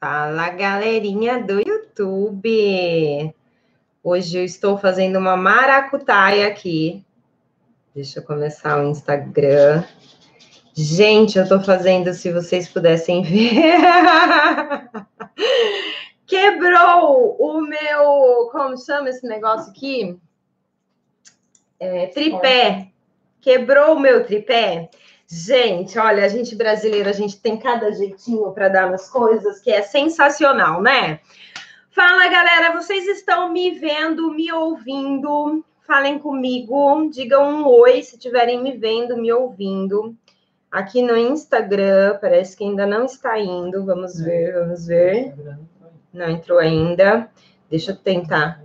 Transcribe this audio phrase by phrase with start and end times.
[0.00, 3.34] Fala, galerinha do YouTube!
[4.02, 7.04] Hoje eu estou fazendo uma maracutaia aqui.
[7.94, 9.84] Deixa eu começar o Instagram.
[10.72, 13.76] Gente, eu estou fazendo, se vocês pudessem ver.
[16.26, 18.48] Quebrou o meu.
[18.52, 20.18] Como chama esse negócio aqui?
[21.78, 22.90] É, tripé.
[23.38, 24.88] Quebrou o meu tripé.
[25.32, 29.70] Gente, olha, a gente brasileiro, a gente tem cada jeitinho para dar nas coisas que
[29.70, 31.20] é sensacional, né?
[31.92, 35.64] Fala, galera, vocês estão me vendo, me ouvindo?
[35.86, 40.16] Falem comigo, digam um oi se estiverem me vendo, me ouvindo.
[40.68, 43.84] Aqui no Instagram, parece que ainda não está indo.
[43.86, 45.32] Vamos ver, vamos ver.
[46.12, 47.30] Não entrou ainda.
[47.70, 48.60] Deixa eu tentar.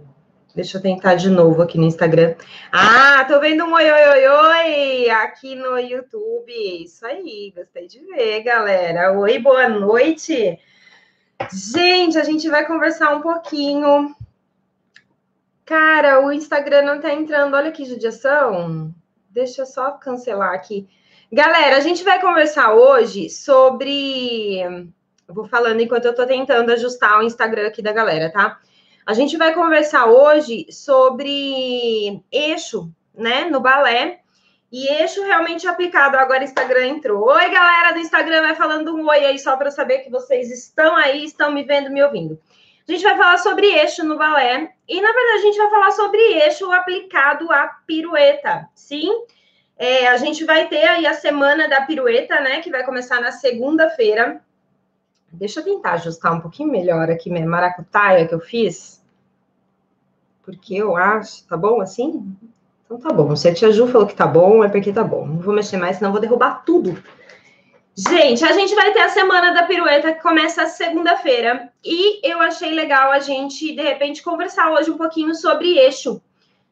[0.56, 2.34] Deixa eu tentar de novo aqui no Instagram.
[2.72, 6.50] Ah, tô vendo um oi, oi, oi, oi aqui no YouTube.
[6.82, 9.12] Isso aí, gostei de ver, galera.
[9.20, 10.58] Oi, boa noite.
[11.52, 14.16] Gente, a gente vai conversar um pouquinho.
[15.66, 17.54] Cara, o Instagram não tá entrando.
[17.54, 18.96] Olha que judiação.
[19.30, 20.88] Deixa eu só cancelar aqui.
[21.30, 24.62] Galera, a gente vai conversar hoje sobre.
[25.28, 28.58] Eu vou falando enquanto eu tô tentando ajustar o Instagram aqui da galera, tá?
[29.06, 34.22] A gente vai conversar hoje sobre eixo, né, no balé.
[34.72, 36.18] E eixo realmente aplicado.
[36.18, 37.24] Agora o Instagram entrou.
[37.28, 40.96] Oi, galera do Instagram, vai falando um oi aí só para saber que vocês estão
[40.96, 42.40] aí, estão me vendo, me ouvindo.
[42.88, 44.74] A gente vai falar sobre eixo no balé.
[44.88, 48.68] E, na verdade, a gente vai falar sobre eixo aplicado à pirueta.
[48.74, 49.12] Sim,
[49.78, 52.60] é, a gente vai ter aí a semana da pirueta, né?
[52.60, 54.42] Que vai começar na segunda-feira.
[55.32, 58.95] Deixa eu tentar ajustar um pouquinho melhor aqui minha maracutaia que eu fiz.
[60.46, 62.24] Porque eu acho, tá bom assim?
[62.86, 63.36] Então tá bom.
[63.36, 65.26] Se a tia Ju falou que tá bom, é porque tá bom.
[65.26, 66.96] Não vou mexer mais, senão vou derrubar tudo.
[67.98, 71.70] Gente, a gente vai ter a semana da pirueta que começa segunda-feira.
[71.84, 76.22] E eu achei legal a gente, de repente, conversar hoje um pouquinho sobre eixo,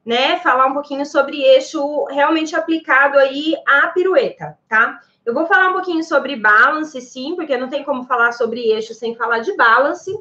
[0.05, 0.37] né?
[0.39, 4.99] Falar um pouquinho sobre eixo realmente aplicado aí à pirueta, tá?
[5.25, 8.93] Eu vou falar um pouquinho sobre balance, sim, porque não tem como falar sobre eixo
[8.93, 10.11] sem falar de balance.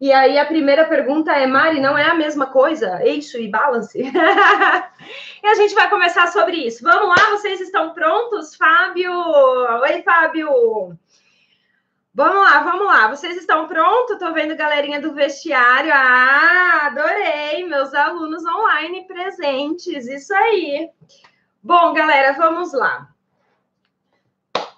[0.00, 3.04] E aí a primeira pergunta é, Mari, não é a mesma coisa?
[3.04, 4.00] Eixo e balance?
[4.00, 6.82] e a gente vai começar sobre isso.
[6.82, 8.56] Vamos lá, vocês estão prontos?
[8.56, 9.12] Fábio!
[9.12, 10.98] Oi, Fábio!
[12.14, 13.08] Vamos lá, vamos lá.
[13.08, 14.18] Vocês estão prontos?
[14.18, 15.92] Tô vendo galerinha do vestiário.
[15.94, 17.68] Ah, adorei!
[17.68, 20.08] Meus alunos online presentes.
[20.08, 20.88] Isso aí.
[21.62, 23.06] Bom, galera, vamos lá.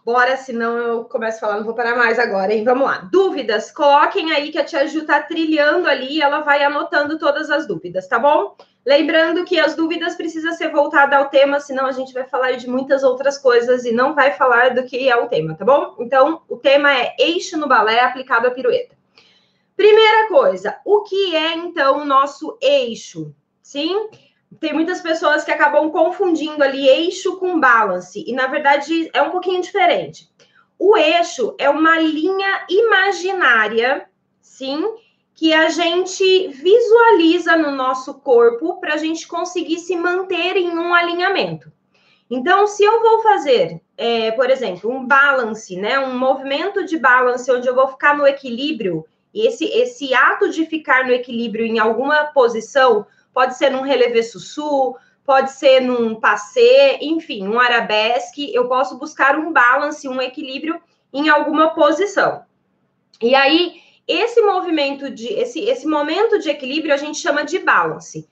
[0.05, 2.65] Bora, senão eu começo a falar, não vou parar mais agora, hein?
[2.65, 3.09] Vamos lá.
[3.13, 7.69] Dúvidas, coloquem aí que a tia Ju tá trilhando ali, ela vai anotando todas as
[7.69, 8.57] dúvidas, tá bom?
[8.85, 12.69] Lembrando que as dúvidas precisam ser voltadas ao tema, senão a gente vai falar de
[12.69, 15.95] muitas outras coisas e não vai falar do que é o tema, tá bom?
[16.01, 18.97] Então, o tema é eixo no balé aplicado à pirueta.
[19.77, 23.33] Primeira coisa, o que é então o nosso eixo?
[23.63, 24.09] Sim?
[24.61, 29.31] Tem muitas pessoas que acabam confundindo ali eixo com balance, e na verdade é um
[29.31, 30.31] pouquinho diferente.
[30.79, 34.09] O eixo é uma linha imaginária,
[34.41, 34.85] sim,
[35.35, 40.95] que a gente visualiza no nosso corpo para a gente conseguir se manter em um
[40.95, 41.73] alinhamento.
[42.31, 47.51] Então, se eu vou fazer, é, por exemplo, um balance, né, um movimento de balance
[47.51, 51.79] onde eu vou ficar no equilíbrio, e esse, esse ato de ficar no equilíbrio em
[51.79, 58.69] alguma posição pode ser num relevé sussu, pode ser num passê, enfim, um arabesque, eu
[58.69, 60.81] posso buscar um balance, um equilíbrio
[61.13, 62.45] em alguma posição.
[63.21, 68.29] E aí, esse movimento de esse, esse momento de equilíbrio a gente chama de balance.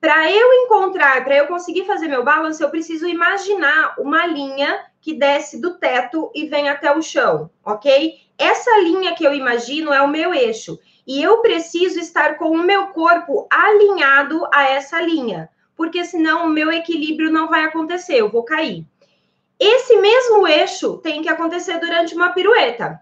[0.00, 5.14] Para eu encontrar, para eu conseguir fazer meu balance, eu preciso imaginar uma linha que
[5.14, 8.14] desce do teto e vem até o chão, ok?
[8.36, 10.78] Essa linha que eu imagino é o meu eixo.
[11.06, 16.50] E eu preciso estar com o meu corpo alinhado a essa linha, porque senão o
[16.50, 18.86] meu equilíbrio não vai acontecer, eu vou cair.
[19.58, 23.00] Esse mesmo eixo tem que acontecer durante uma pirueta.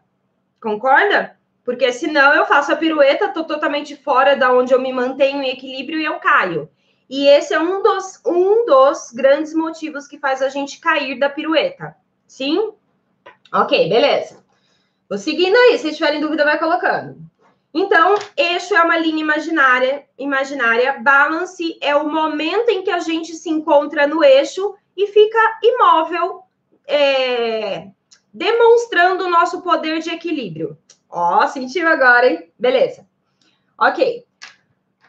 [0.61, 1.37] Concorda?
[1.65, 5.51] Porque senão eu faço a pirueta, tô totalmente fora da onde eu me mantenho em
[5.51, 6.69] equilíbrio e eu caio.
[7.09, 11.29] E esse é um dos, um dos grandes motivos que faz a gente cair da
[11.29, 11.95] pirueta.
[12.27, 12.73] Sim?
[13.53, 14.43] Ok, beleza.
[15.09, 15.79] Vou seguindo aí.
[15.79, 17.22] Se tiverem dúvida, vai colocando.
[17.75, 20.99] Então, eixo é uma linha imaginária, imaginária.
[21.01, 26.43] Balance é o momento em que a gente se encontra no eixo e fica imóvel,
[26.87, 27.89] é,
[28.33, 30.77] demonstrando o nosso poder de equilíbrio.
[31.09, 32.53] Ó, sentiu agora, hein?
[32.59, 33.07] Beleza.
[33.79, 34.25] Ok.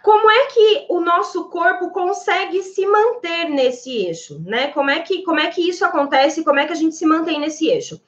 [0.01, 4.67] Como é que o nosso corpo consegue se manter nesse eixo, né?
[4.67, 6.43] Como é que, como é que isso acontece?
[6.43, 8.01] Como é que a gente se mantém nesse eixo?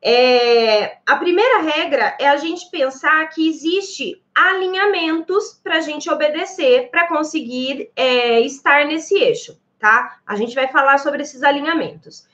[0.00, 6.88] É, a primeira regra é a gente pensar que existe alinhamentos para a gente obedecer
[6.90, 10.18] para conseguir é, estar nesse eixo, tá?
[10.24, 12.26] A gente vai falar sobre esses alinhamentos.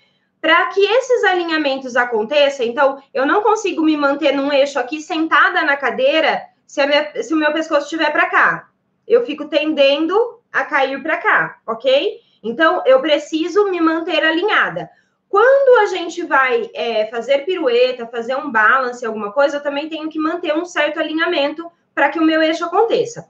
[0.43, 5.63] Para que esses alinhamentos aconteçam, então, eu não consigo me manter num eixo aqui sentada
[5.63, 8.69] na cadeira se, minha, se o meu pescoço estiver para cá.
[9.09, 12.21] Eu fico tendendo a cair para cá, ok?
[12.43, 14.91] Então, eu preciso me manter alinhada.
[15.35, 20.09] Quando a gente vai é, fazer pirueta, fazer um balance, alguma coisa, eu também tenho
[20.09, 23.29] que manter um certo alinhamento para que o meu eixo aconteça.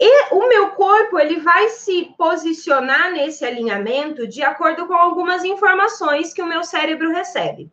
[0.00, 6.32] E o meu corpo ele vai se posicionar nesse alinhamento de acordo com algumas informações
[6.32, 7.70] que o meu cérebro recebe.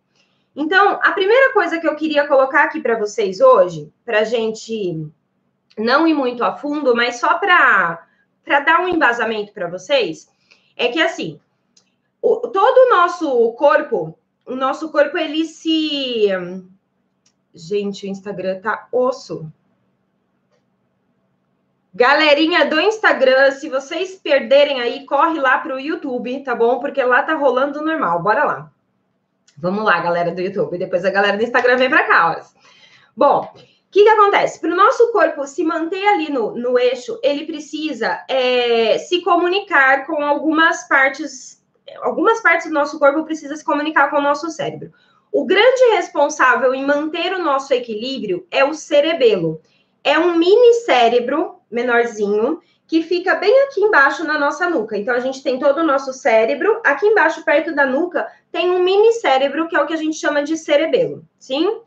[0.54, 5.10] Então, a primeira coisa que eu queria colocar aqui para vocês hoje, para a gente
[5.78, 8.06] não ir muito a fundo, mas só para
[8.66, 10.28] dar um embasamento para vocês,
[10.76, 11.40] é que assim,
[12.26, 16.28] o, todo o nosso corpo, o nosso corpo, ele se.
[17.54, 19.52] Gente, o Instagram tá osso.
[21.94, 26.80] Galerinha do Instagram, se vocês perderem aí, corre lá para o YouTube, tá bom?
[26.80, 28.22] Porque lá tá rolando normal.
[28.22, 28.72] Bora lá.
[29.58, 30.78] Vamos lá, galera do YouTube.
[30.78, 32.32] Depois a galera do Instagram vem para cá.
[32.32, 32.66] Ó.
[33.16, 34.60] Bom, o que, que acontece?
[34.60, 40.06] Para o nosso corpo se manter ali no, no eixo, ele precisa é, se comunicar
[40.06, 41.55] com algumas partes
[42.02, 44.92] algumas partes do nosso corpo precisam se comunicar com o nosso cérebro.
[45.32, 49.62] O grande responsável em manter o nosso equilíbrio é o cerebelo.
[50.04, 54.98] É um mini cérebro menorzinho que fica bem aqui embaixo na nossa nuca.
[54.98, 58.84] Então a gente tem todo o nosso cérebro, aqui embaixo perto da nuca tem um
[58.84, 61.82] mini cérebro que é o que a gente chama de cerebelo, sim?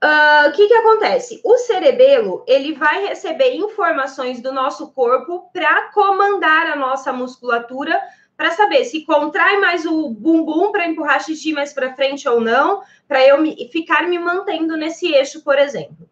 [0.00, 1.40] Ah, o que, que acontece?
[1.44, 8.00] O cerebelo ele vai receber informações do nosso corpo para comandar a nossa musculatura
[8.36, 12.82] para saber se contrai mais o bumbum para empurrar xixi mais para frente ou não,
[13.08, 16.08] para eu me, ficar me mantendo nesse eixo, por exemplo.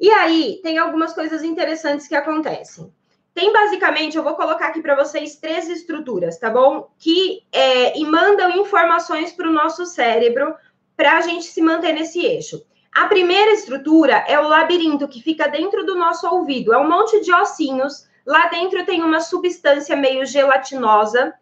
[0.00, 2.92] E aí, tem algumas coisas interessantes que acontecem.
[3.32, 6.90] Tem basicamente, eu vou colocar aqui para vocês três estruturas, tá bom?
[6.98, 10.56] Que é, mandam informações para o nosso cérebro
[10.96, 12.60] para a gente se manter nesse eixo.
[12.92, 16.72] A primeira estrutura é o labirinto que fica dentro do nosso ouvido.
[16.72, 21.32] É um monte de ossinhos Lá dentro tem uma substância meio gelatinosa.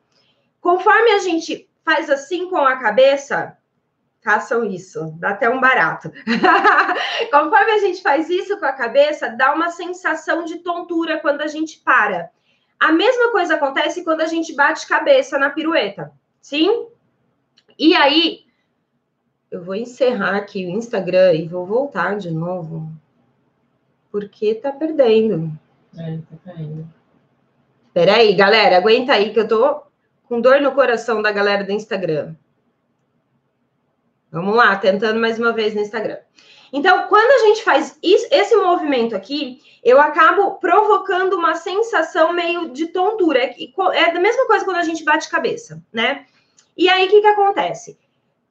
[0.60, 3.58] Conforme a gente faz assim com a cabeça,
[4.22, 6.12] façam isso, dá até um barato.
[7.32, 11.48] Conforme a gente faz isso com a cabeça, dá uma sensação de tontura quando a
[11.48, 12.30] gente para.
[12.78, 16.86] A mesma coisa acontece quando a gente bate cabeça na pirueta, sim?
[17.76, 18.45] E aí,
[19.56, 22.90] eu vou encerrar aqui o Instagram e vou voltar de novo,
[24.12, 25.50] porque tá perdendo.
[25.98, 26.86] É, tá caindo.
[27.94, 29.82] Peraí, galera, aguenta aí que eu tô
[30.28, 32.34] com dor no coração da galera do Instagram.
[34.30, 36.18] Vamos lá, tentando mais uma vez no Instagram.
[36.70, 42.70] Então, quando a gente faz isso, esse movimento aqui, eu acabo provocando uma sensação meio
[42.70, 43.38] de tontura.
[43.38, 43.54] É,
[43.94, 46.26] é a mesma coisa quando a gente bate cabeça, né?
[46.76, 47.96] E aí, o que, que acontece?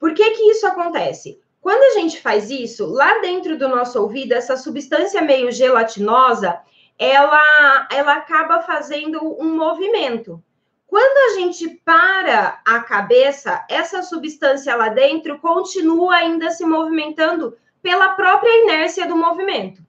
[0.06, 1.40] Por que, que isso acontece?
[1.60, 6.60] Quando a gente faz isso, lá dentro do nosso ouvido, essa substância meio gelatinosa,
[6.96, 10.40] ela, ela acaba fazendo um movimento.
[10.86, 18.10] Quando a gente para a cabeça, essa substância lá dentro continua ainda se movimentando pela
[18.10, 19.82] própria inércia do movimento.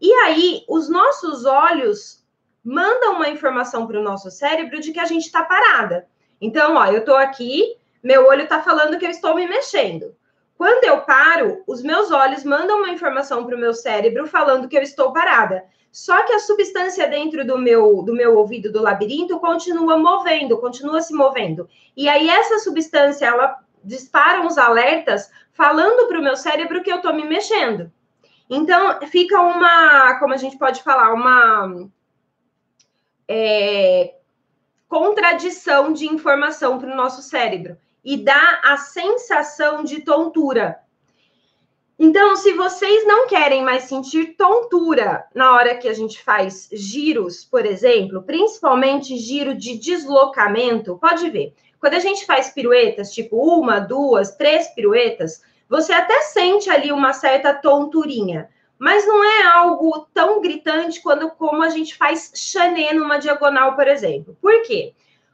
[0.00, 2.26] E aí, os nossos olhos
[2.64, 6.08] mandam uma informação para o nosso cérebro de que a gente está parada.
[6.40, 10.14] Então, ó, eu estou aqui, meu olho está falando que eu estou me mexendo.
[10.56, 14.76] Quando eu paro, os meus olhos mandam uma informação para o meu cérebro falando que
[14.76, 15.64] eu estou parada.
[15.90, 21.02] Só que a substância dentro do meu, do meu ouvido do labirinto continua movendo, continua
[21.02, 21.68] se movendo.
[21.96, 26.96] E aí essa substância, ela dispara uns alertas falando para o meu cérebro que eu
[26.96, 27.92] estou me mexendo.
[28.48, 31.88] Então, fica uma, como a gente pode falar, uma
[33.28, 34.14] é,
[34.88, 37.76] contradição de informação para o nosso cérebro.
[38.04, 40.78] E dá a sensação de tontura.
[41.98, 47.44] Então, se vocês não querem mais sentir tontura na hora que a gente faz giros,
[47.44, 51.54] por exemplo, principalmente giro de deslocamento, pode ver.
[51.78, 57.12] Quando a gente faz piruetas, tipo uma, duas, três piruetas, você até sente ali uma
[57.12, 63.18] certa tonturinha, mas não é algo tão gritante quando como a gente faz chanê numa
[63.18, 64.36] diagonal, por exemplo.
[64.40, 64.92] Por quê?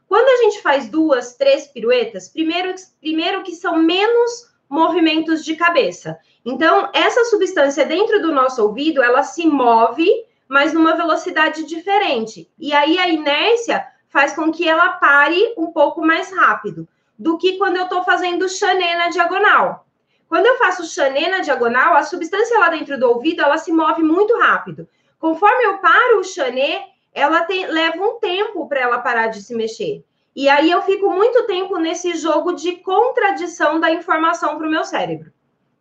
[0.08, 6.18] Quando a gente faz duas, três piruetas, primeiro, primeiro que são menos movimentos de cabeça.
[6.44, 10.08] Então, essa substância dentro do nosso ouvido, ela se move,
[10.48, 12.50] mas numa velocidade diferente.
[12.58, 16.88] E aí a inércia faz com que ela pare um pouco mais rápido.
[17.18, 19.84] do que quando eu estou fazendo chanê na diagonal.
[20.28, 24.02] Quando eu faço chanê na diagonal, a substância lá dentro do ouvido, ela se move
[24.02, 24.88] muito rápido.
[25.18, 29.54] Conforme eu paro o chanê, ela tem, leva um tempo para ela parar de se
[29.54, 30.04] mexer.
[30.34, 34.84] E aí eu fico muito tempo nesse jogo de contradição da informação para o meu
[34.84, 35.32] cérebro.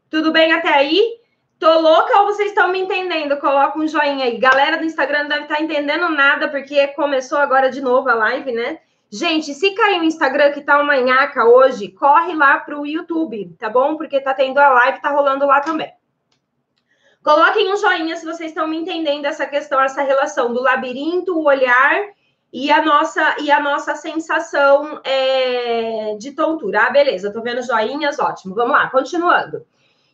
[0.10, 1.20] Tudo bem até aí?
[1.60, 3.38] Tô louca ou vocês estão me entendendo?
[3.38, 4.38] Coloca um joinha aí.
[4.38, 8.14] Galera do Instagram não deve estar tá entendendo nada, porque começou agora de novo a
[8.14, 8.80] live, né?
[9.10, 13.70] Gente, se cair o Instagram que tá uma nhaca hoje, corre lá pro YouTube, tá
[13.70, 13.96] bom?
[13.96, 15.92] Porque tá tendo a live, tá rolando lá também.
[17.28, 21.46] Coloquem um joinha se vocês estão me entendendo essa questão, essa relação do labirinto, o
[21.46, 22.06] olhar
[22.54, 26.84] e a nossa e a nossa sensação é, de tontura.
[26.84, 28.56] Ah, beleza, tô vendo joinhas, ótimo.
[28.56, 29.66] Vamos lá, continuando.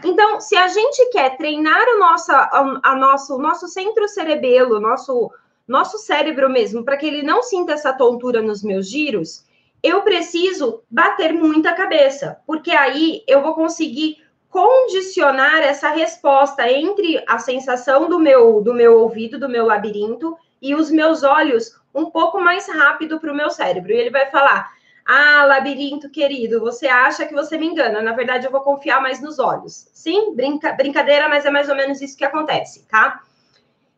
[0.03, 5.29] Então, se a gente quer treinar o nosso, a, a nosso, nosso centro cerebelo, nosso,
[5.67, 9.45] nosso cérebro mesmo, para que ele não sinta essa tontura nos meus giros,
[9.83, 14.22] eu preciso bater muita cabeça, porque aí eu vou conseguir
[14.53, 20.75] condicionar essa resposta entre a sensação do meu do meu ouvido, do meu labirinto e
[20.75, 23.91] os meus olhos um pouco mais rápido para o meu cérebro.
[23.91, 24.71] E ele vai falar:
[25.03, 27.99] ah, labirinto querido, você acha que você me engana.
[27.99, 29.89] Na verdade, eu vou confiar mais nos olhos.
[29.91, 33.23] Sim, brinca, brincadeira, mas é mais ou menos isso que acontece, tá?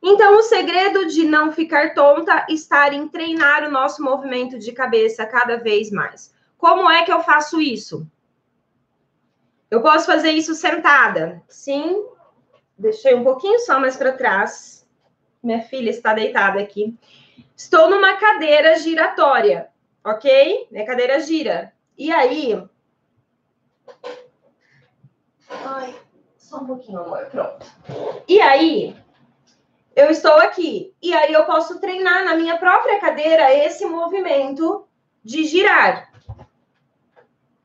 [0.01, 5.25] Então, o segredo de não ficar tonta está em treinar o nosso movimento de cabeça
[5.25, 6.33] cada vez mais.
[6.57, 8.07] Como é que eu faço isso?
[9.69, 11.41] Eu posso fazer isso sentada.
[11.47, 12.05] Sim.
[12.77, 14.87] Deixei um pouquinho só mais para trás.
[15.41, 16.97] Minha filha está deitada aqui.
[17.55, 19.69] Estou numa cadeira giratória
[20.05, 20.67] ok?
[20.69, 21.73] Minha cadeira gira.
[21.97, 22.63] E aí.
[25.49, 25.95] Ai,
[26.37, 27.25] só um pouquinho, amor.
[27.25, 27.65] Pronto.
[28.27, 28.95] E aí,
[29.95, 30.93] eu estou aqui.
[31.01, 34.87] E aí, eu posso treinar na minha própria cadeira esse movimento
[35.23, 36.11] de girar.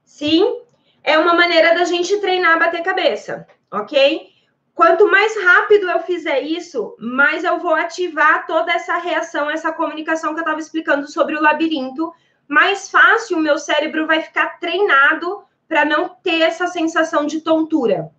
[0.05, 0.63] Sim,
[1.03, 4.29] é uma maneira da gente treinar bater cabeça, ok?
[4.75, 10.33] Quanto mais rápido eu fizer isso, mais eu vou ativar toda essa reação, essa comunicação
[10.33, 12.13] que eu estava explicando sobre o labirinto
[12.51, 18.11] mais fácil o meu cérebro vai ficar treinado para não ter essa sensação de tontura.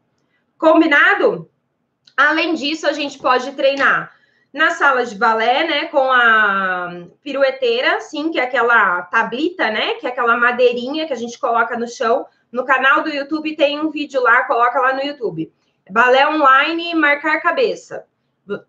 [0.58, 1.52] Combinado?
[2.16, 4.10] Além disso, a gente pode treinar
[4.54, 10.08] na sala de balé, né, com a pirueteira, sim, que é aquela tablita, né, que
[10.08, 12.26] é aquela madeirinha que a gente coloca no chão.
[12.52, 15.52] No canal do YouTube tem um vídeo lá, coloca lá no YouTube.
[15.90, 18.06] Balé online, marcar cabeça.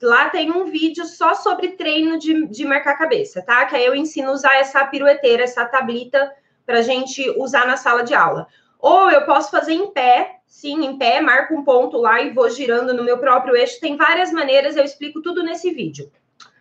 [0.00, 3.64] Lá tem um vídeo só sobre treino de, de marcar cabeça, tá?
[3.64, 6.32] Que aí eu ensino a usar essa pirueteira, essa tablita,
[6.64, 8.46] para gente usar na sala de aula.
[8.78, 12.50] Ou eu posso fazer em pé, sim, em pé, marco um ponto lá e vou
[12.50, 13.80] girando no meu próprio eixo.
[13.80, 16.10] Tem várias maneiras, eu explico tudo nesse vídeo.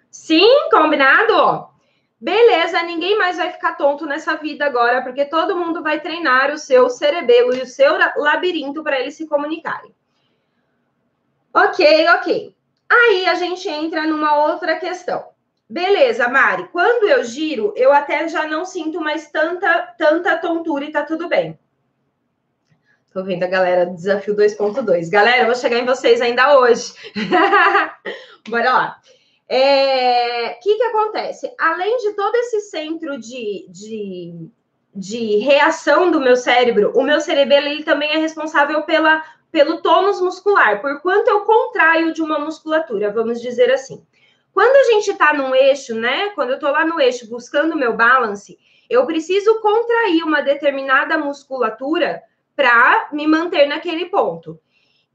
[0.10, 1.71] Sim, combinado?
[2.22, 6.58] Beleza, ninguém mais vai ficar tonto nessa vida agora, porque todo mundo vai treinar o
[6.58, 9.92] seu cerebelo e o seu labirinto para eles se comunicarem.
[11.52, 12.56] Ok, ok.
[12.88, 15.30] Aí a gente entra numa outra questão.
[15.68, 20.92] Beleza, Mari, quando eu giro, eu até já não sinto mais tanta, tanta tontura e
[20.92, 21.58] tá tudo bem.
[23.12, 25.10] Tô vendo a galera do Desafio 2.2.
[25.10, 26.94] Galera, eu vou chegar em vocês ainda hoje.
[28.48, 29.02] Bora lá.
[29.52, 31.54] O é, que, que acontece?
[31.60, 34.50] Além de todo esse centro de, de,
[34.96, 40.22] de reação do meu cérebro, o meu cerebelo ele também é responsável pela pelo tônus
[40.22, 44.02] muscular, por quanto eu contraio de uma musculatura, vamos dizer assim.
[44.54, 46.30] Quando a gente está num eixo, né?
[46.30, 48.58] Quando eu estou lá no eixo buscando o meu balance,
[48.90, 52.24] eu preciso contrair uma determinada musculatura
[52.56, 54.58] para me manter naquele ponto.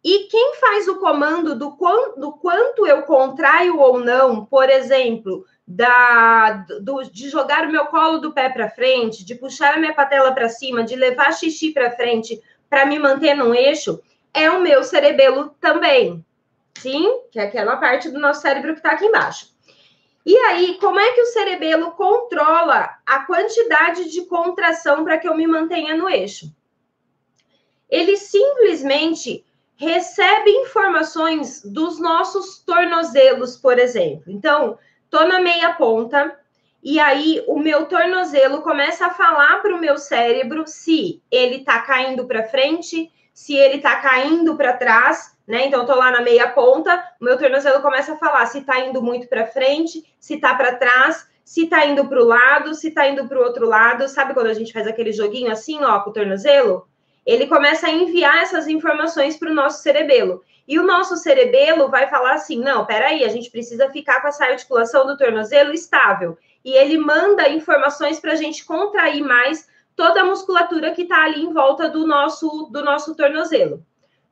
[0.09, 1.77] E quem faz o comando do,
[2.17, 8.19] do quanto eu contraio ou não, por exemplo, da, do, de jogar o meu colo
[8.19, 11.91] do pé para frente, de puxar a minha patela para cima, de levar xixi para
[11.91, 14.01] frente para me manter num eixo,
[14.33, 16.25] é o meu cerebelo também.
[16.79, 19.57] Sim, que é aquela parte do nosso cérebro que está aqui embaixo.
[20.25, 25.37] E aí, como é que o cerebelo controla a quantidade de contração para que eu
[25.37, 26.55] me mantenha no eixo?
[27.91, 29.45] Ele simplesmente
[29.77, 34.25] recebe informações dos nossos tornozelos, por exemplo.
[34.29, 34.79] Então,
[35.11, 36.37] tô na meia ponta
[36.83, 41.83] e aí o meu tornozelo começa a falar para o meu cérebro se ele está
[41.83, 45.67] caindo para frente, se ele está caindo para trás, né?
[45.67, 48.81] Então, eu tô lá na meia ponta, o meu tornozelo começa a falar se está
[48.81, 52.89] indo muito para frente, se está para trás, se está indo para o lado, se
[52.89, 54.09] está indo para o outro lado.
[54.09, 56.89] Sabe quando a gente faz aquele joguinho assim, ó, com o tornozelo?
[57.27, 60.45] Ele começa a enviar essas informações para o nosso cerebelo.
[60.69, 64.45] E o nosso cerebelo vai falar assim: não, peraí, a gente precisa ficar com essa
[64.45, 66.39] articulação do tornozelo estável.
[66.65, 71.43] E ele manda informações para a gente contrair mais toda a musculatura que está ali
[71.43, 73.85] em volta do nosso do nosso tornozelo.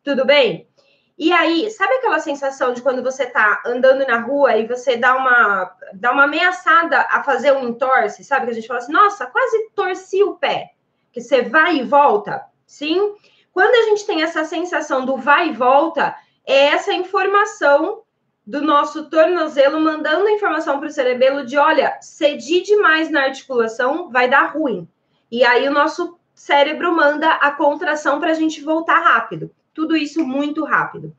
[0.03, 0.69] Tudo bem?
[1.17, 5.17] E aí, sabe aquela sensação de quando você está andando na rua e você dá
[5.17, 9.27] uma dá uma ameaçada a fazer um entorce, sabe que a gente fala assim: "Nossa,
[9.27, 10.73] quase torci o pé".
[11.13, 12.45] Que você vai e volta?
[12.67, 13.15] Sim.
[13.53, 16.17] Quando a gente tem essa sensação do vai e volta,
[16.47, 18.03] é essa informação
[18.47, 24.29] do nosso tornozelo mandando informação para o cerebelo de, olha, cedi demais na articulação, vai
[24.29, 24.87] dar ruim.
[25.31, 29.51] E aí o nosso cérebro manda a contração para a gente voltar rápido.
[29.73, 31.15] Tudo isso muito rápido.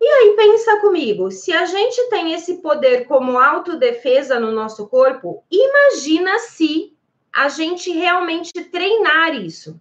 [0.00, 5.42] E aí pensa comigo, se a gente tem esse poder como autodefesa no nosso corpo,
[5.50, 6.96] imagina se
[7.34, 9.80] a gente realmente treinar isso.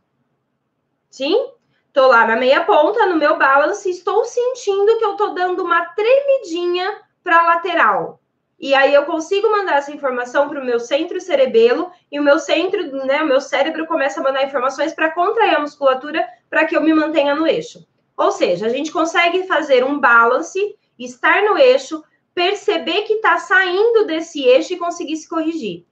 [1.18, 1.50] Sim?
[1.88, 5.84] Estou lá na meia ponta, no meu balance, estou sentindo que eu estou dando uma
[5.96, 8.22] tremidinha para lateral.
[8.60, 12.38] E aí eu consigo mandar essa informação para o meu centro cerebelo e o meu
[12.38, 16.78] centro, né, o meu cérebro começa a mandar informações para contrair a musculatura para que
[16.78, 17.84] eu me mantenha no eixo.
[18.16, 22.04] Ou seja, a gente consegue fazer um balance, estar no eixo,
[22.36, 25.84] perceber que está saindo desse eixo e conseguir se corrigir.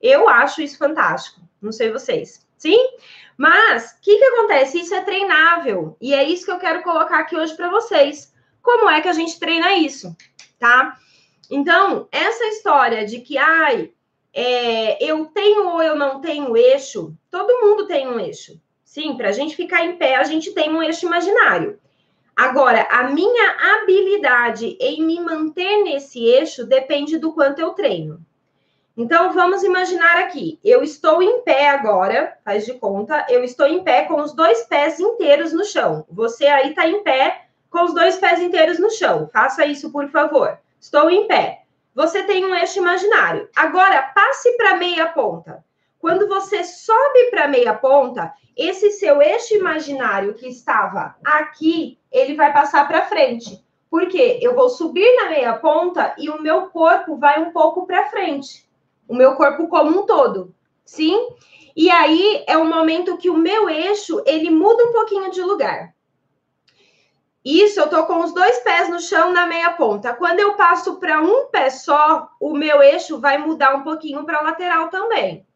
[0.00, 1.40] Eu acho isso fantástico.
[1.60, 2.46] Não sei vocês.
[2.58, 2.78] Sim?
[3.36, 4.80] Mas, o que, que acontece?
[4.80, 5.96] Isso é treinável.
[6.00, 8.34] E é isso que eu quero colocar aqui hoje para vocês.
[8.60, 10.14] Como é que a gente treina isso?
[10.58, 10.98] Tá?
[11.50, 13.92] Então, essa história de que, ai,
[14.34, 18.60] é, eu tenho ou eu não tenho eixo, todo mundo tem um eixo.
[18.84, 21.78] Sim, para a gente ficar em pé, a gente tem um eixo imaginário.
[22.34, 28.24] Agora, a minha habilidade em me manter nesse eixo depende do quanto eu treino.
[29.00, 30.58] Então, vamos imaginar aqui.
[30.64, 34.64] Eu estou em pé agora, faz de conta, eu estou em pé com os dois
[34.64, 36.04] pés inteiros no chão.
[36.10, 39.30] Você aí está em pé com os dois pés inteiros no chão.
[39.32, 40.58] Faça isso, por favor.
[40.80, 41.62] Estou em pé.
[41.94, 43.48] Você tem um eixo imaginário.
[43.54, 45.64] Agora, passe para meia ponta.
[46.00, 52.52] Quando você sobe para meia ponta, esse seu eixo imaginário que estava aqui, ele vai
[52.52, 53.64] passar para frente.
[53.88, 58.10] Porque eu vou subir na meia ponta e o meu corpo vai um pouco para
[58.10, 58.66] frente
[59.08, 61.28] o meu corpo como um todo, sim?
[61.74, 65.94] E aí é o momento que o meu eixo ele muda um pouquinho de lugar.
[67.44, 70.12] Isso, eu tô com os dois pés no chão na meia ponta.
[70.12, 74.42] Quando eu passo para um pé só, o meu eixo vai mudar um pouquinho para
[74.42, 75.46] lateral também.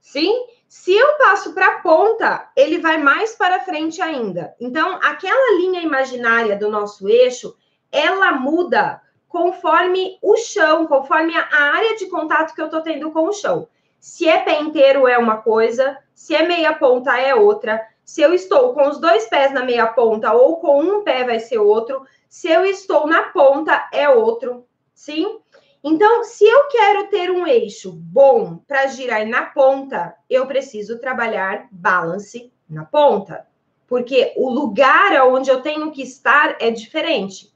[0.00, 0.46] Sim?
[0.68, 4.54] Se eu passo para a ponta, ele vai mais para frente ainda.
[4.58, 7.56] Então, aquela linha imaginária do nosso eixo,
[7.92, 13.28] ela muda conforme o chão, conforme a área de contato que eu estou tendo com
[13.28, 13.68] o chão.
[13.98, 17.84] Se é pé inteiro é uma coisa, se é meia ponta é outra.
[18.04, 21.40] Se eu estou com os dois pés na meia ponta ou com um pé vai
[21.40, 22.06] ser outro.
[22.28, 25.40] Se eu estou na ponta é outro, sim?
[25.82, 31.68] Então, se eu quero ter um eixo bom para girar na ponta, eu preciso trabalhar
[31.70, 33.46] balance na ponta,
[33.86, 37.52] porque o lugar onde eu tenho que estar é diferente.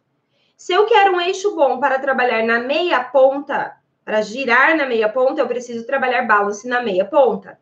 [0.60, 5.08] Se eu quero um eixo bom para trabalhar na meia ponta, para girar na meia
[5.08, 7.58] ponta, eu preciso trabalhar balance na meia ponta.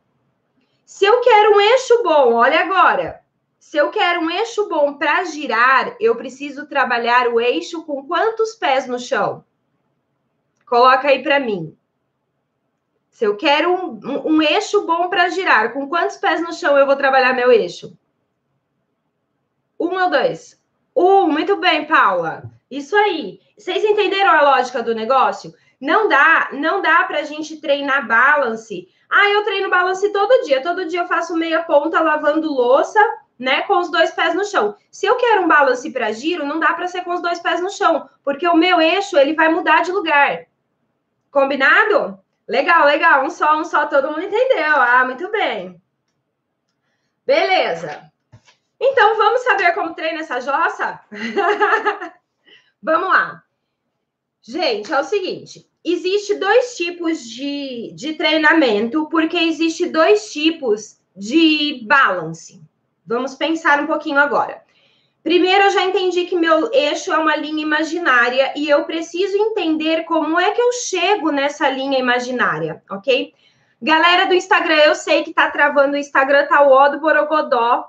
[0.85, 3.23] Se eu quero um eixo bom, olha agora.
[3.57, 8.57] Se eu quero um eixo bom para girar, eu preciso trabalhar o eixo com quantos
[8.57, 9.45] pés no chão?
[10.67, 11.79] Coloca aí para mim.
[13.11, 16.77] Se eu quero um, um, um eixo bom para girar, com quantos pés no chão
[16.77, 17.97] eu vou trabalhar meu eixo?
[19.79, 20.61] Um ou dois?
[20.97, 22.58] Um, muito bem, Paula.
[22.71, 23.41] Isso aí.
[23.57, 25.55] Vocês entenderam a lógica do negócio?
[25.81, 28.89] Não dá, não dá para a gente treinar balance.
[29.09, 30.63] Ah, eu treino balance todo dia.
[30.63, 33.01] Todo dia eu faço meia ponta lavando louça,
[33.39, 34.77] né, com os dois pés no chão.
[34.91, 37.61] Se eu quero um balance para giro, não dá para ser com os dois pés
[37.61, 40.47] no chão, porque o meu eixo ele vai mudar de lugar.
[41.31, 42.19] Combinado?
[42.47, 43.25] Legal, legal.
[43.25, 44.75] Um só, um só, todo mundo entendeu.
[44.75, 45.81] Ah, muito bem.
[47.25, 48.11] Beleza.
[48.81, 51.01] Então vamos saber como treina essa jossa?
[52.83, 53.43] Vamos lá.
[54.43, 61.85] Gente, é o seguinte: existe dois tipos de, de treinamento, porque existe dois tipos de
[61.87, 62.63] balance.
[63.07, 64.63] Vamos pensar um pouquinho agora.
[65.23, 70.05] Primeiro, eu já entendi que meu eixo é uma linha imaginária e eu preciso entender
[70.05, 73.35] como é que eu chego nessa linha imaginária, ok?
[73.81, 77.85] Galera do Instagram, eu sei que tá travando o Instagram, tá o ó do Borogodó,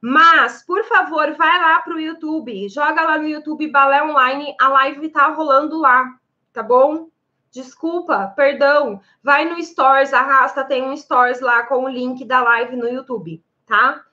[0.00, 4.68] mas, por favor, vai lá para o YouTube, joga lá no YouTube Balé Online, a
[4.68, 6.06] live tá rolando lá,
[6.52, 7.08] tá bom?
[7.50, 9.00] Desculpa, perdão.
[9.22, 13.42] Vai no Stories, arrasta, tem um Stories lá com o link da live no YouTube,
[13.66, 14.04] tá?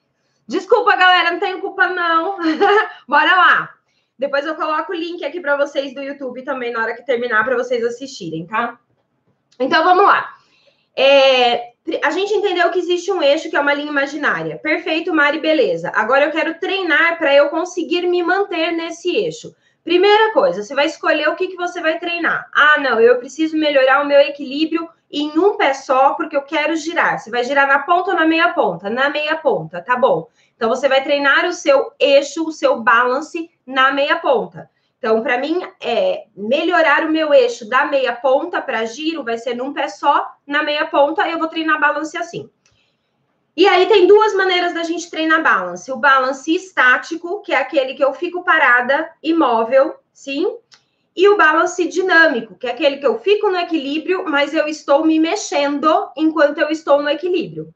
[0.47, 2.37] Desculpa, galera, não tenho culpa, não.
[3.07, 3.75] Bora lá.
[4.17, 7.43] Depois eu coloco o link aqui para vocês do YouTube também na hora que terminar
[7.43, 8.79] para vocês assistirem, tá?
[9.59, 10.33] Então vamos lá.
[10.95, 14.57] É, a gente entendeu que existe um eixo que é uma linha imaginária.
[14.57, 15.91] Perfeito, Mari, beleza.
[15.93, 19.55] Agora eu quero treinar para eu conseguir me manter nesse eixo.
[19.83, 22.49] Primeira coisa, você vai escolher o que, que você vai treinar.
[22.51, 26.75] Ah, não, eu preciso melhorar o meu equilíbrio em um pé só, porque eu quero
[26.75, 27.19] girar.
[27.19, 28.89] Você vai girar na ponta ou na meia ponta?
[28.89, 30.27] Na meia ponta, tá bom.
[30.55, 34.67] Então, você vai treinar o seu eixo, o seu balance na meia ponta.
[35.05, 39.53] Então, para mim, é, melhorar o meu eixo da meia ponta para giro vai ser
[39.53, 42.49] num pé só, na meia ponta eu vou treinar balance assim.
[43.55, 45.91] E aí tem duas maneiras da gente treinar balance.
[45.91, 50.57] O balance estático, que é aquele que eu fico parada, imóvel, sim.
[51.15, 55.05] E o balance dinâmico, que é aquele que eu fico no equilíbrio, mas eu estou
[55.05, 57.71] me mexendo enquanto eu estou no equilíbrio.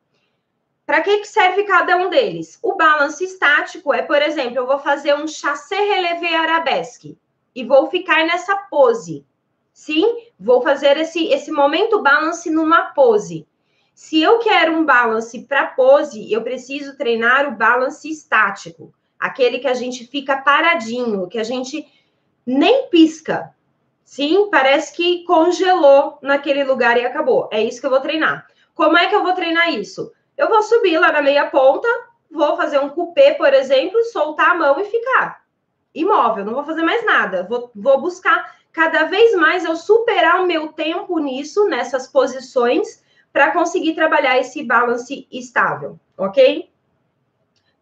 [0.89, 2.57] Para que, serve cada um deles?
[2.63, 7.15] O balance estático é, por exemplo, eu vou fazer um chassé relevé arabesque
[7.53, 9.23] e vou ficar nessa pose.
[9.71, 10.03] Sim,
[10.39, 13.45] vou fazer esse, esse momento balance numa pose.
[13.93, 19.67] Se eu quero um balance para pose, eu preciso treinar o balance estático, aquele que
[19.67, 21.87] a gente fica paradinho, que a gente
[22.43, 23.53] nem pisca.
[24.03, 27.47] Sim, parece que congelou naquele lugar e acabou.
[27.51, 28.47] É isso que eu vou treinar.
[28.73, 30.11] Como é que eu vou treinar isso?
[30.39, 31.87] Eu vou subir lá na meia ponta,
[32.31, 35.39] vou fazer um cupê, por exemplo, soltar a mão e ficar
[35.93, 37.43] imóvel, não vou fazer mais nada.
[37.43, 43.51] Vou, vou buscar cada vez mais eu superar o meu tempo nisso, nessas posições, para
[43.51, 46.71] conseguir trabalhar esse balance estável, ok?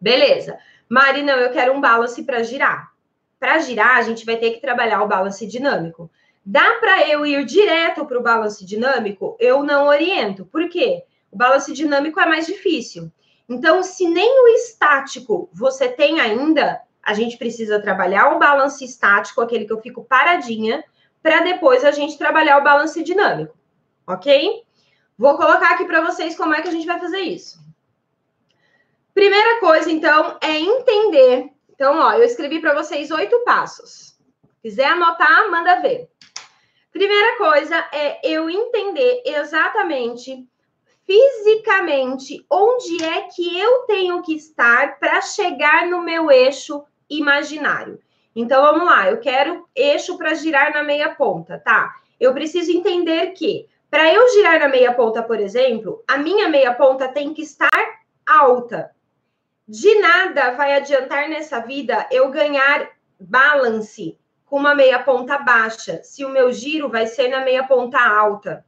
[0.00, 0.58] Beleza.
[0.88, 2.92] Mari, não, eu quero um balance para girar.
[3.38, 6.10] Para girar, a gente vai ter que trabalhar o balance dinâmico.
[6.44, 9.36] Dá para eu ir direto para o balance dinâmico?
[9.38, 10.44] Eu não oriento.
[10.46, 11.04] Por quê?
[11.17, 13.10] O balance dinâmico é mais difícil.
[13.48, 19.40] Então, se nem o estático você tem ainda, a gente precisa trabalhar o balance estático,
[19.40, 20.84] aquele que eu fico paradinha,
[21.22, 23.56] para depois a gente trabalhar o balance dinâmico,
[24.06, 24.62] ok?
[25.16, 27.58] Vou colocar aqui para vocês como é que a gente vai fazer isso.
[29.14, 31.50] Primeira coisa, então, é entender.
[31.70, 34.16] Então, ó, eu escrevi para vocês oito passos.
[34.62, 36.08] Quiser anotar, manda ver.
[36.92, 40.46] Primeira coisa é eu entender exatamente,
[41.08, 47.98] fisicamente, onde é que eu tenho que estar para chegar no meu eixo imaginário.
[48.36, 51.94] Então, vamos lá, eu quero eixo para girar na meia ponta, tá?
[52.20, 56.74] Eu preciso entender que para eu girar na meia ponta, por exemplo, a minha meia
[56.74, 57.70] ponta tem que estar
[58.26, 58.90] alta.
[59.66, 66.22] De nada vai adiantar nessa vida eu ganhar balance com uma meia ponta baixa, se
[66.22, 68.62] o meu giro vai ser na meia ponta alta,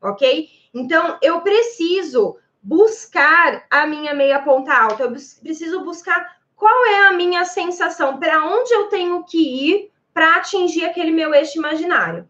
[0.00, 0.48] ok?
[0.74, 7.12] Então, eu preciso buscar a minha meia ponta alta, eu preciso buscar qual é a
[7.12, 12.28] minha sensação, para onde eu tenho que ir para atingir aquele meu eixo imaginário.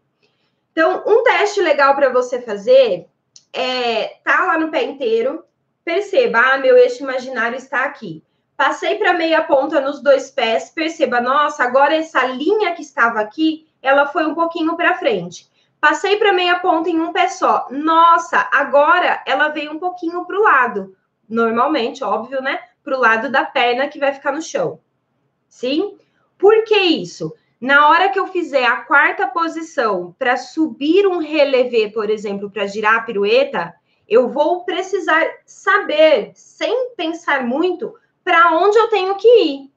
[0.71, 3.07] Então, um teste legal para você fazer
[3.53, 5.43] é tá lá no pé inteiro,
[5.83, 8.21] perceba, ah, meu eixo imaginário está aqui.
[8.57, 13.67] Passei para meia ponta nos dois pés, perceba, nossa, agora essa linha que estava aqui,
[13.81, 15.49] ela foi um pouquinho para frente.
[15.87, 17.67] Passei para meia ponta em um pé só.
[17.69, 20.97] Nossa, agora ela veio um pouquinho para o lado.
[21.29, 22.59] Normalmente, óbvio, né?
[22.83, 24.79] Para o lado da perna que vai ficar no chão.
[25.47, 25.95] Sim?
[26.39, 27.31] Por que isso?
[27.61, 32.65] Na hora que eu fizer a quarta posição para subir um relevé, por exemplo, para
[32.65, 33.71] girar a pirueta,
[34.09, 37.93] eu vou precisar saber, sem pensar muito,
[38.23, 39.71] para onde eu tenho que ir.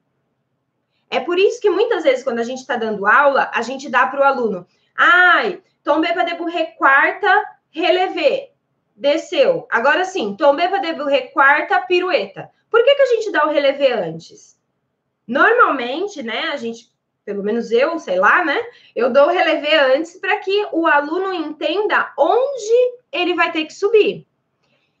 [1.07, 4.07] É por isso que muitas vezes, quando a gente está dando aula, a gente dá
[4.07, 4.65] para o aluno:
[4.97, 8.51] ai, tombei para deburrer quarta, relevé,
[8.95, 9.65] desceu.
[9.71, 12.51] Agora sim, tombei para deburrer quarta, pirueta.
[12.69, 14.55] Por que, que a gente dá o relevé antes?
[15.27, 16.91] Normalmente, né, a gente
[17.25, 18.59] pelo menos eu, sei lá, né?
[18.95, 23.73] Eu dou o relevé antes para que o aluno entenda onde ele vai ter que
[23.73, 24.25] subir.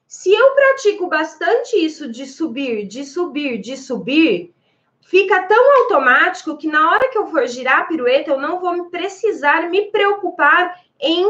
[0.07, 4.53] Se eu pratico bastante isso de subir, de subir, de subir,
[5.09, 8.91] fica tão automático que na hora que eu for girar a pirueta, eu não vou
[8.91, 11.25] precisar me preocupar em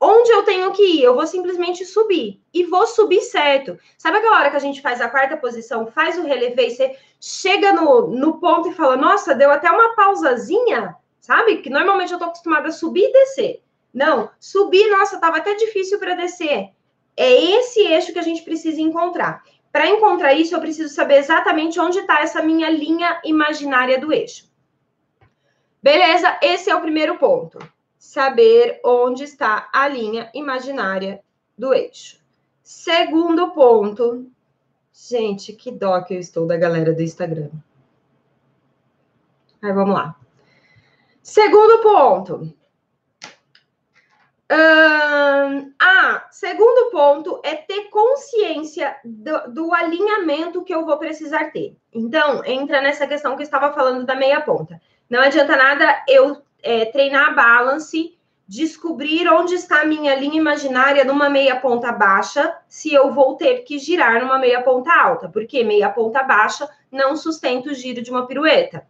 [0.00, 3.78] onde eu tenho que ir, eu vou simplesmente subir e vou subir certo.
[3.98, 6.96] Sabe aquela hora que a gente faz a quarta posição, faz o relevé e você
[7.20, 11.58] chega no, no ponto e fala: Nossa, deu até uma pausazinha, sabe?
[11.58, 13.62] Que normalmente eu tô acostumada a subir e descer.
[13.92, 16.70] Não, subir, nossa, tava até difícil para descer.
[17.14, 19.42] É esse eixo que a gente precisa encontrar.
[19.72, 24.50] Para encontrar isso, eu preciso saber exatamente onde está essa minha linha imaginária do eixo.
[25.82, 26.38] Beleza?
[26.42, 27.58] Esse é o primeiro ponto
[27.98, 31.22] saber onde está a linha imaginária
[31.56, 32.18] do eixo.
[32.62, 34.26] Segundo ponto,
[34.92, 37.50] gente, que dó que eu estou da galera do Instagram.
[39.62, 40.16] Aí vamos lá.
[41.22, 42.59] Segundo ponto.
[44.52, 51.76] Hum, ah, segundo ponto é ter consciência do, do, alinhamento que eu vou precisar ter.
[51.94, 54.80] Então, entra nessa questão que eu estava falando da meia ponta.
[55.08, 61.04] Não adianta nada eu é, treinar a balance, descobrir onde está a minha linha imaginária
[61.04, 65.62] numa meia ponta baixa, se eu vou ter que girar numa meia ponta alta, porque
[65.62, 68.84] meia ponta baixa não sustenta o giro de uma pirueta.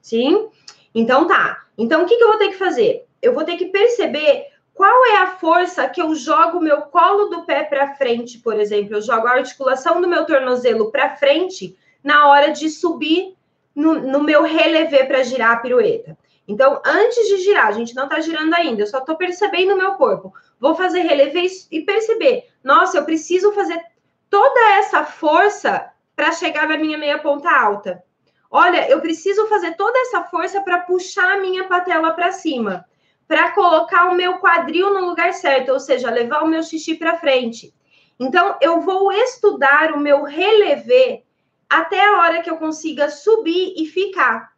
[0.00, 0.48] Sim?
[0.94, 1.66] Então tá.
[1.76, 3.06] Então o que, que eu vou ter que fazer?
[3.20, 7.44] Eu vou ter que perceber qual é a força que eu jogo meu colo do
[7.44, 12.28] pé para frente, por exemplo, eu jogo a articulação do meu tornozelo para frente na
[12.28, 13.36] hora de subir
[13.74, 16.16] no, no meu relevé para girar a pirueta.
[16.48, 19.78] Então, antes de girar, a gente não está girando ainda, eu só estou percebendo o
[19.78, 20.32] meu corpo.
[20.58, 23.80] Vou fazer relevé e perceber, nossa, eu preciso fazer
[24.28, 28.02] toda essa força para chegar na minha meia ponta alta.
[28.50, 32.84] Olha, eu preciso fazer toda essa força para puxar a minha patela para cima
[33.26, 37.18] para colocar o meu quadril no lugar certo, ou seja, levar o meu xixi para
[37.18, 37.74] frente.
[38.18, 41.22] Então, eu vou estudar o meu relevé
[41.68, 44.52] até a hora que eu consiga subir e ficar.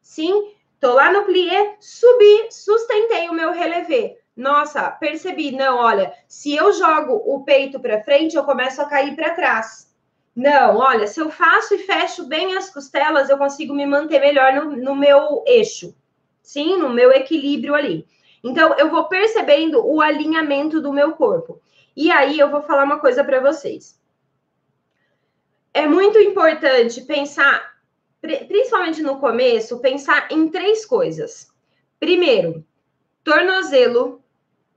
[0.00, 4.16] Sim, tô lá no plié, subi, sustentei o meu relevé.
[4.34, 9.14] Nossa, percebi, não, olha, se eu jogo o peito para frente, eu começo a cair
[9.14, 9.94] para trás.
[10.34, 14.54] Não, olha, se eu faço e fecho bem as costelas, eu consigo me manter melhor
[14.54, 15.94] no, no meu eixo
[16.48, 18.06] sim, no meu equilíbrio ali.
[18.42, 21.60] Então, eu vou percebendo o alinhamento do meu corpo.
[21.94, 24.00] E aí, eu vou falar uma coisa para vocês.
[25.74, 27.74] É muito importante pensar,
[28.22, 31.52] principalmente no começo, pensar em três coisas.
[32.00, 32.64] Primeiro,
[33.22, 34.22] tornozelo.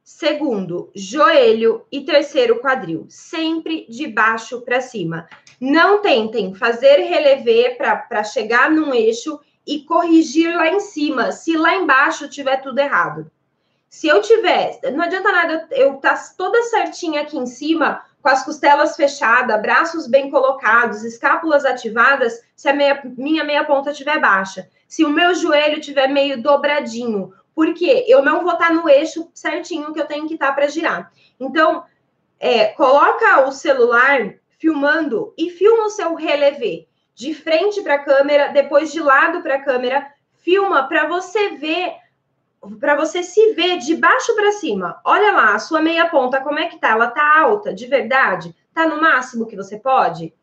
[0.03, 1.85] Segundo, joelho.
[1.89, 3.05] E terceiro, quadril.
[3.07, 5.25] Sempre de baixo para cima.
[5.57, 11.75] Não tentem fazer relevé para chegar num eixo e corrigir lá em cima, se lá
[11.75, 13.31] embaixo tiver tudo errado.
[13.89, 18.29] Se eu tiver, não adianta nada eu estar tá toda certinha aqui em cima, com
[18.29, 24.19] as costelas fechadas, braços bem colocados, escápulas ativadas, se a meia, minha meia ponta estiver
[24.19, 24.69] baixa.
[24.87, 29.29] Se o meu joelho estiver meio dobradinho, porque eu não vou estar tá no eixo
[29.33, 31.11] certinho que eu tenho que estar tá para girar.
[31.39, 31.83] Então,
[32.39, 38.47] é, coloca o celular filmando e filma o seu relevé de frente para a câmera,
[38.47, 40.07] depois de lado para a câmera,
[40.43, 41.93] filma para você ver,
[42.79, 44.99] para você se ver de baixo para cima.
[45.03, 46.89] Olha lá, a sua meia ponta, como é que tá?
[46.89, 48.55] Ela tá alta, de verdade?
[48.73, 50.33] Tá no máximo que você pode?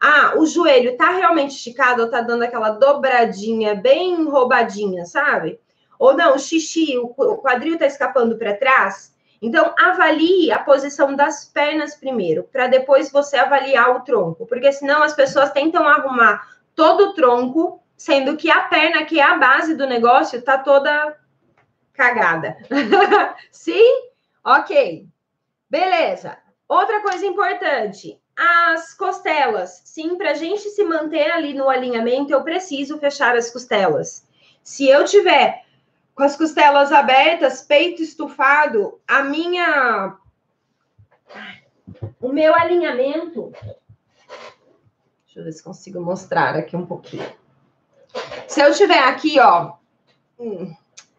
[0.00, 5.60] Ah, o joelho tá realmente esticado ou tá dando aquela dobradinha bem roubadinha, sabe?
[5.98, 9.11] Ou não, o xixi, o quadril tá escapando para trás?
[9.42, 15.02] Então, avalie a posição das pernas primeiro, para depois você avaliar o tronco, porque senão
[15.02, 19.74] as pessoas tentam arrumar todo o tronco, sendo que a perna, que é a base
[19.74, 21.18] do negócio, tá toda
[21.92, 22.56] cagada.
[23.50, 24.10] Sim?
[24.44, 25.08] Ok.
[25.68, 26.38] Beleza.
[26.68, 29.82] Outra coisa importante, as costelas.
[29.84, 34.24] Sim, para a gente se manter ali no alinhamento, eu preciso fechar as costelas.
[34.62, 35.61] Se eu tiver
[36.14, 40.16] com as costelas abertas, peito estufado, a minha
[42.20, 43.52] o meu alinhamento
[45.32, 47.26] Deixa eu ver se consigo mostrar aqui um pouquinho.
[48.46, 49.72] Se eu tiver aqui, ó,
[50.38, 50.74] hum,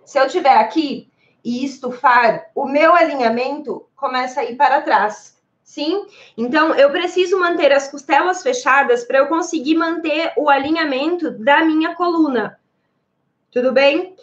[0.06, 1.12] se eu tiver aqui
[1.43, 5.41] e estufar, o meu alinhamento começa a ir para trás.
[5.63, 6.06] Sim?
[6.38, 11.95] Então, eu preciso manter as costelas fechadas para eu conseguir manter o alinhamento da minha
[11.95, 12.60] coluna.
[13.51, 14.15] Tudo bem?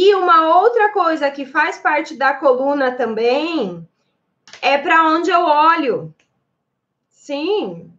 [0.00, 3.84] E uma outra coisa que faz parte da coluna também
[4.62, 6.14] é para onde eu olho.
[7.08, 7.92] Sim.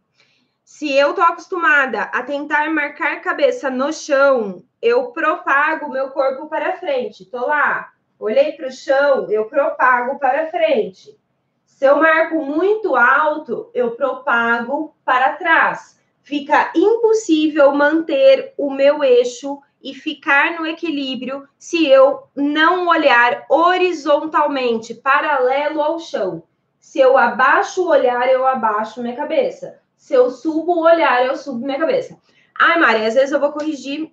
[0.63, 6.77] Se eu tô acostumada a tentar marcar cabeça no chão, eu propago meu corpo para
[6.77, 7.25] frente.
[7.25, 11.19] Tô lá, olhei para o chão, eu propago para frente.
[11.65, 15.99] Se eu marco muito alto, eu propago para trás.
[16.21, 24.93] Fica impossível manter o meu eixo e ficar no equilíbrio se eu não olhar horizontalmente,
[24.93, 26.43] paralelo ao chão.
[26.79, 29.79] Se eu abaixo o olhar, eu abaixo minha cabeça.
[29.95, 32.17] Se eu subo o olhar, eu subo minha cabeça.
[32.57, 34.11] Ai, Maria, às vezes eu vou corrigir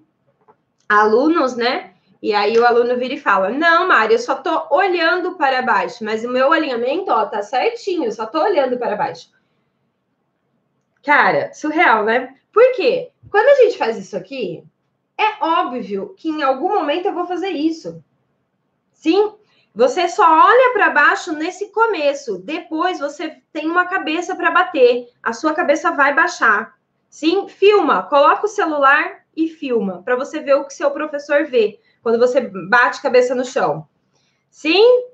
[0.89, 1.95] alunos, né?
[2.23, 6.05] E aí o aluno vira e fala: Não, Maria, eu só tô olhando para baixo,
[6.05, 9.31] mas o meu alinhamento, ó, tá certinho, eu só tô olhando para baixo.
[11.05, 12.35] Cara, surreal, né?
[12.53, 13.11] Por quê?
[13.31, 14.65] Quando a gente faz isso aqui,
[15.19, 18.03] é óbvio que em algum momento eu vou fazer isso.
[18.93, 19.35] Sim,
[19.75, 22.39] você só olha para baixo nesse começo.
[22.39, 25.09] Depois você tem uma cabeça para bater.
[25.23, 26.75] A sua cabeça vai baixar.
[27.09, 28.03] Sim, filma.
[28.05, 32.41] Coloca o celular e filma para você ver o que seu professor vê quando você
[32.41, 33.87] bate cabeça no chão.
[34.51, 35.07] Sim?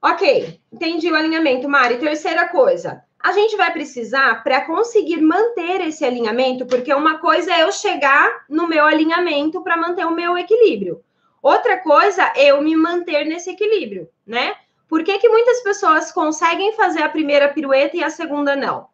[0.00, 1.98] Ok, entendi o alinhamento, Mari.
[1.98, 7.62] Terceira coisa, a gente vai precisar para conseguir manter esse alinhamento, porque uma coisa é
[7.62, 11.02] eu chegar no meu alinhamento para manter o meu equilíbrio.
[11.42, 14.54] Outra coisa é eu me manter nesse equilíbrio, né?
[14.88, 18.88] Por que, que muitas pessoas conseguem fazer a primeira pirueta e a segunda não?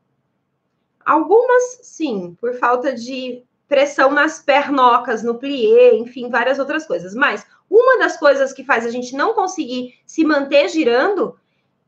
[1.04, 7.14] Algumas, sim, por falta de pressão nas pernocas, no plié, enfim, várias outras coisas.
[7.14, 11.38] Mas uma das coisas que faz a gente não conseguir se manter girando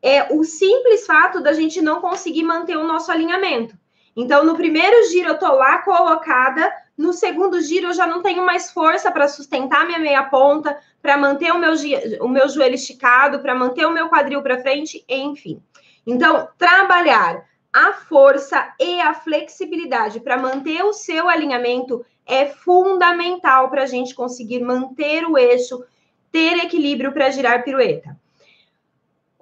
[0.07, 3.77] é o simples fato da gente não conseguir manter o nosso alinhamento.
[4.15, 8.47] Então, no primeiro giro eu tô lá colocada, no segundo giro eu já não tenho
[8.47, 11.73] mais força para sustentar minha meia ponta, para manter o meu,
[12.21, 15.61] o meu joelho esticado, para manter o meu quadril para frente, enfim.
[16.07, 23.83] Então, trabalhar a força e a flexibilidade para manter o seu alinhamento é fundamental para
[23.83, 25.85] a gente conseguir manter o eixo,
[26.31, 28.17] ter equilíbrio para girar pirueta.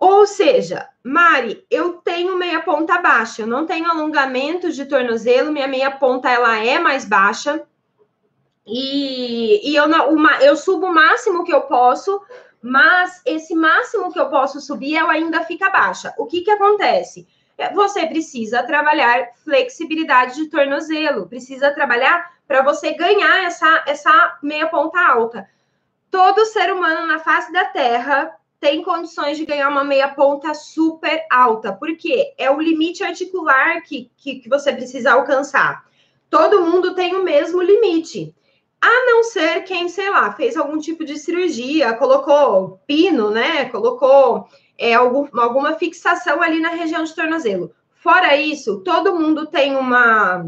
[0.04, 5.66] Ou seja, Mari, eu tenho meia ponta baixa, eu não tenho alongamento de tornozelo, minha
[5.66, 7.62] meia ponta ela é mais baixa.
[8.66, 12.20] E, e eu, uma, eu subo o máximo que eu posso,
[12.60, 16.12] mas esse máximo que eu posso subir, ela ainda fica baixa.
[16.18, 17.26] O que, que acontece?
[17.56, 24.66] É, você precisa trabalhar flexibilidade de tornozelo, precisa trabalhar para você ganhar essa, essa meia
[24.66, 25.48] ponta alta.
[26.10, 31.26] Todo ser humano na face da Terra tem condições de ganhar uma meia ponta super
[31.30, 35.84] alta, porque é o limite articular que, que, que você precisa alcançar.
[36.30, 38.34] Todo mundo tem o mesmo limite.
[38.80, 43.66] A não ser quem, sei lá, fez algum tipo de cirurgia, colocou pino, né?
[43.66, 44.48] Colocou
[44.78, 47.70] é, algum, alguma fixação ali na região de tornozelo.
[47.92, 50.42] Fora isso, todo mundo tem uma.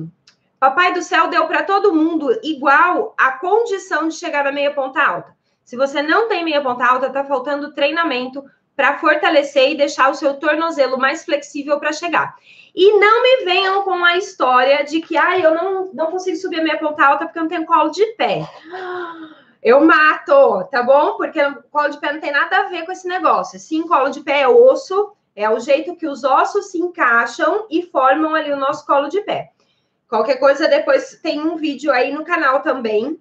[0.58, 5.02] Papai do céu deu para todo mundo igual a condição de chegar na meia ponta
[5.02, 5.35] alta.
[5.66, 8.42] Se você não tem meia ponta alta, está faltando treinamento
[8.74, 12.34] para fortalecer e deixar o seu tornozelo mais flexível para chegar.
[12.74, 16.60] E não me venham com a história de que ah, eu não, não consigo subir
[16.60, 18.48] a meia ponta alta porque eu não tenho colo de pé
[19.66, 21.16] eu mato, tá bom?
[21.16, 21.40] Porque
[21.72, 23.58] colo de pé não tem nada a ver com esse negócio.
[23.58, 27.82] Sim, colo de pé é osso, é o jeito que os ossos se encaixam e
[27.82, 29.50] formam ali o nosso colo de pé.
[30.08, 33.20] Qualquer coisa, depois tem um vídeo aí no canal também.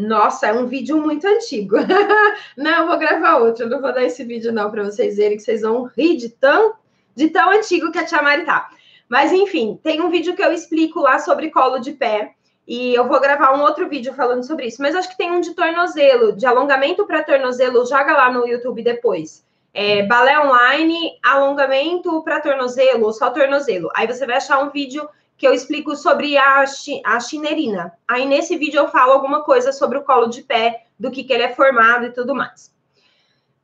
[0.00, 1.76] Nossa, é um vídeo muito antigo.
[2.56, 3.64] não, eu vou gravar outro.
[3.64, 6.30] Eu não vou dar esse vídeo, não, para vocês verem que vocês vão rir de
[6.30, 6.74] tão,
[7.14, 8.70] de tão antigo que a Tia Mari tá.
[9.08, 12.34] Mas, enfim, tem um vídeo que eu explico lá sobre colo de pé.
[12.66, 14.80] E eu vou gravar um outro vídeo falando sobre isso.
[14.80, 17.84] Mas acho que tem um de tornozelo, de alongamento para tornozelo.
[17.84, 19.44] Joga lá no YouTube depois.
[19.74, 23.88] É, balé online, alongamento para tornozelo, ou só tornozelo.
[23.94, 25.08] Aí você vai achar um vídeo
[25.40, 26.64] que eu explico sobre a,
[27.06, 27.94] a chinerina.
[28.06, 31.32] Aí nesse vídeo eu falo alguma coisa sobre o colo de pé, do que, que
[31.32, 32.70] ele é formado e tudo mais.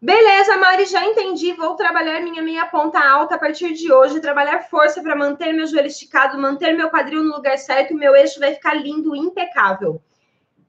[0.01, 1.53] Beleza, Mari, já entendi.
[1.53, 5.67] Vou trabalhar minha meia ponta alta a partir de hoje, trabalhar força para manter meu
[5.67, 10.01] joelho esticado, manter meu quadril no lugar certo, meu eixo vai ficar lindo, impecável.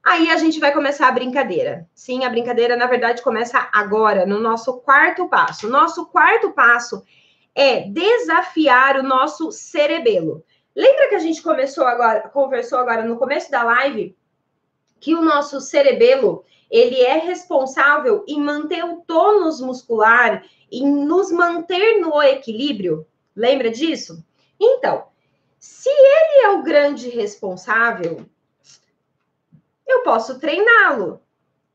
[0.04, 1.88] Aí a gente vai começar a brincadeira.
[1.94, 5.70] Sim, a brincadeira, na verdade, começa agora, no nosso quarto passo.
[5.70, 7.02] Nosso quarto passo
[7.54, 10.44] é desafiar o nosso cerebelo.
[10.78, 14.16] Lembra que a gente começou agora, conversou agora no começo da live
[15.00, 22.00] que o nosso cerebelo ele é responsável em manter o tônus muscular, em nos manter
[22.00, 23.04] no equilíbrio.
[23.34, 24.24] Lembra disso?
[24.60, 25.06] Então,
[25.58, 28.24] se ele é o grande responsável,
[29.84, 31.20] eu posso treiná-lo.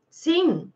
[0.08, 0.72] Sim.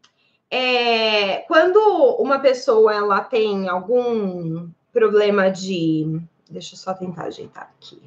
[0.50, 1.78] É, quando
[2.18, 6.20] uma pessoa ela tem algum problema de.
[6.50, 8.02] Deixa eu só tentar ajeitar aqui,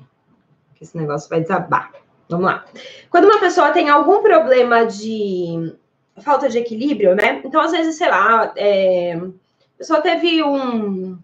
[0.81, 1.91] que esse negócio vai desabar.
[2.27, 2.65] Vamos lá.
[3.11, 5.75] Quando uma pessoa tem algum problema de
[6.23, 7.39] falta de equilíbrio, né?
[7.45, 11.19] Então, às vezes, sei lá, é, a pessoa teve um,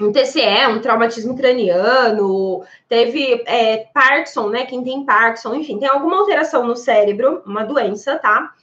[0.00, 4.66] um TCE, um traumatismo craniano, teve é, Parkinson, né?
[4.66, 8.54] Quem tem Parkinson, enfim, tem alguma alteração no cérebro, uma doença, tá?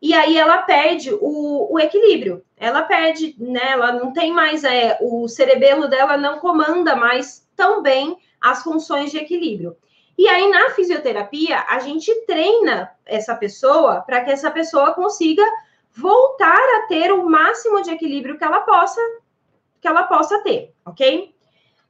[0.00, 2.42] E aí ela perde o, o equilíbrio.
[2.56, 3.72] Ela perde, né?
[3.72, 9.10] Ela não tem mais, é, o cerebelo dela não comanda mais tão bem as funções
[9.10, 9.76] de equilíbrio.
[10.16, 15.44] E aí, na fisioterapia, a gente treina essa pessoa para que essa pessoa consiga
[15.94, 19.00] voltar a ter o máximo de equilíbrio que ela possa
[19.80, 21.32] que ela possa ter, ok?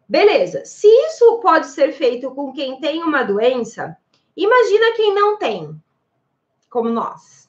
[0.06, 0.64] Beleza.
[0.64, 3.96] Se isso pode ser feito com quem tem uma doença,
[4.36, 5.74] imagina quem não tem,
[6.68, 7.48] como nós.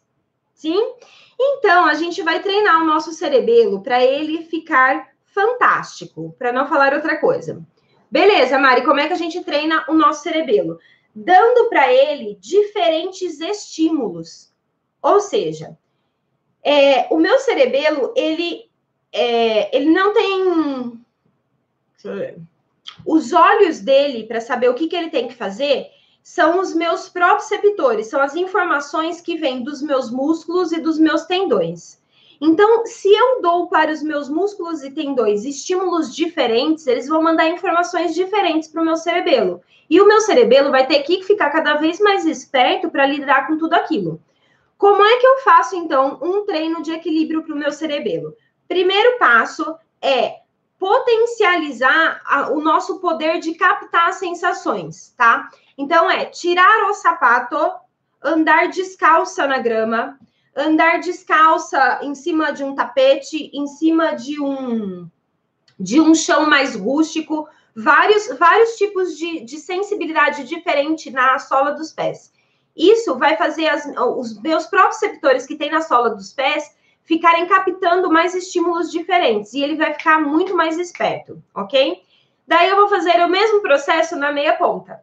[0.54, 0.94] Sim?
[1.40, 6.94] Então, a gente vai treinar o nosso cerebelo para ele ficar fantástico, para não falar
[6.94, 7.66] outra coisa.
[8.12, 10.80] Beleza, Mari, como é que a gente treina o nosso cerebelo?
[11.14, 14.52] Dando para ele diferentes estímulos.
[15.02, 15.78] Ou seja,
[16.64, 18.70] é, o meu cerebelo, ele
[19.12, 21.00] é, ele não tem.
[23.06, 25.88] Os olhos dele para saber o que, que ele tem que fazer
[26.24, 31.26] são os meus proprioceptores, são as informações que vêm dos meus músculos e dos meus
[31.26, 31.99] tendões.
[32.42, 37.50] Então, se eu dou para os meus músculos e tendões estímulos diferentes, eles vão mandar
[37.50, 39.62] informações diferentes para o meu cerebelo.
[39.90, 43.58] E o meu cerebelo vai ter que ficar cada vez mais esperto para lidar com
[43.58, 44.22] tudo aquilo.
[44.78, 48.34] Como é que eu faço, então, um treino de equilíbrio para o meu cerebelo?
[48.68, 50.38] Primeiro passo é
[50.78, 55.50] potencializar a, o nosso poder de captar sensações, tá?
[55.78, 57.58] Então, é tirar o sapato,
[58.24, 60.18] andar descalça na grama,
[60.60, 65.10] andar descalça em cima de um tapete, em cima de um
[65.80, 71.94] de um chão mais rústico, vários, vários tipos de, de sensibilidade diferente na sola dos
[71.94, 72.34] pés.
[72.76, 73.86] Isso vai fazer as,
[74.18, 79.54] os meus próprios receptores que tem na sola dos pés ficarem captando mais estímulos diferentes
[79.54, 82.04] e ele vai ficar muito mais esperto, ok?
[82.46, 85.02] Daí eu vou fazer o mesmo processo na meia ponta.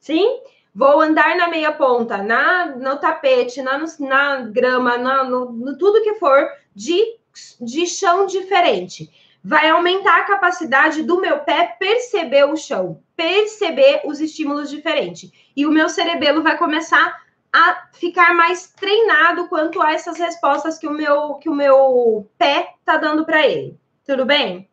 [0.00, 0.40] Sim?
[0.74, 6.02] Vou andar na meia ponta, na, no tapete, na, na grama, na, no, no, tudo
[6.02, 7.16] que for de,
[7.60, 9.10] de chão diferente.
[9.42, 15.32] Vai aumentar a capacidade do meu pé perceber o chão, perceber os estímulos diferentes.
[15.56, 17.20] E o meu cerebelo vai começar
[17.52, 22.74] a ficar mais treinado quanto a essas respostas que o meu, que o meu pé
[22.84, 23.76] tá dando para ele.
[24.06, 24.68] Tudo bem?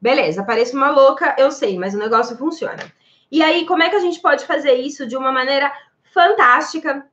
[0.00, 2.92] Beleza, parece uma louca, eu sei, mas o negócio funciona.
[3.30, 5.72] E aí, como é que a gente pode fazer isso de uma maneira
[6.12, 7.06] fantástica?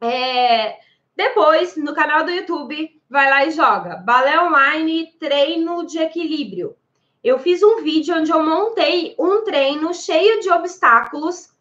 [0.00, 0.76] É,
[1.16, 6.76] depois, no canal do YouTube, vai lá e joga Balé Online Treino de Equilíbrio.
[7.22, 11.54] Eu fiz um vídeo onde eu montei um treino cheio de obstáculos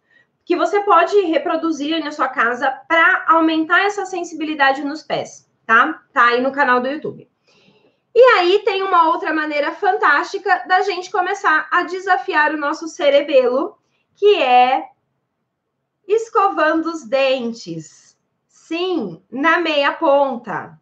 [0.43, 6.03] que você pode reproduzir na sua casa para aumentar essa sensibilidade nos pés, tá?
[6.11, 7.29] Tá aí no canal do YouTube.
[8.15, 13.77] E aí tem uma outra maneira fantástica da gente começar a desafiar o nosso cerebelo,
[14.15, 14.87] que é
[16.07, 18.17] escovando os dentes.
[18.47, 20.79] Sim, na meia ponta.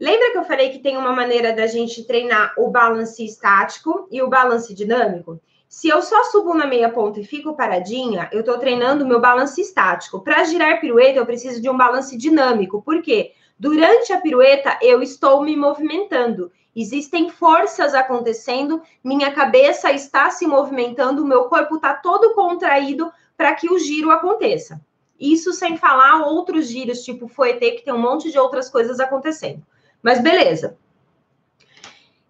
[0.00, 4.22] Lembra que eu falei que tem uma maneira da gente treinar o balance estático e
[4.22, 5.40] o balance dinâmico?
[5.68, 9.20] Se eu só subo na meia ponta e fico paradinha, eu estou treinando o meu
[9.20, 10.20] balance estático.
[10.20, 12.80] Para girar pirueta, eu preciso de um balance dinâmico.
[12.80, 13.32] Por quê?
[13.58, 16.52] Durante a pirueta, eu estou me movimentando.
[16.74, 23.72] Existem forças acontecendo, minha cabeça está se movimentando, meu corpo está todo contraído para que
[23.72, 24.80] o giro aconteça.
[25.18, 29.64] Isso sem falar outros giros, tipo foetê, que tem um monte de outras coisas acontecendo.
[30.02, 30.78] Mas beleza.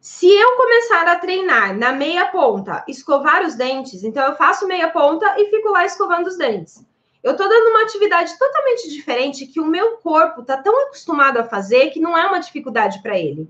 [0.01, 4.89] Se eu começar a treinar na meia ponta, escovar os dentes, então eu faço meia
[4.89, 6.82] ponta e fico lá escovando os dentes.
[7.22, 11.45] Eu estou dando uma atividade totalmente diferente que o meu corpo está tão acostumado a
[11.45, 13.49] fazer que não é uma dificuldade para ele.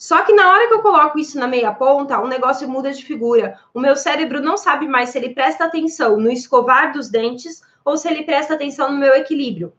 [0.00, 3.04] Só que na hora que eu coloco isso na meia ponta, o negócio muda de
[3.04, 3.60] figura.
[3.74, 7.98] O meu cérebro não sabe mais se ele presta atenção no escovar dos dentes ou
[7.98, 9.74] se ele presta atenção no meu equilíbrio.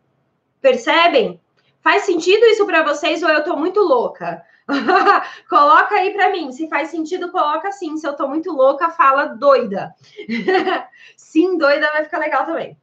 [0.61, 1.41] Percebem?
[1.81, 4.43] Faz sentido isso para vocês ou eu tô muito louca?
[5.49, 6.51] coloca aí para mim.
[6.51, 7.97] Se faz sentido, coloca sim.
[7.97, 9.91] Se eu tô muito louca, fala doida.
[11.17, 12.77] sim, doida vai ficar legal também.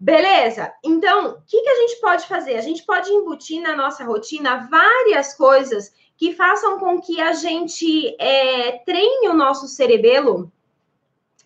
[0.00, 0.72] Beleza?
[0.82, 2.56] Então, o que, que a gente pode fazer?
[2.56, 5.92] A gente pode embutir na nossa rotina várias coisas
[6.22, 10.52] que façam com que a gente é, treine o nosso cerebelo.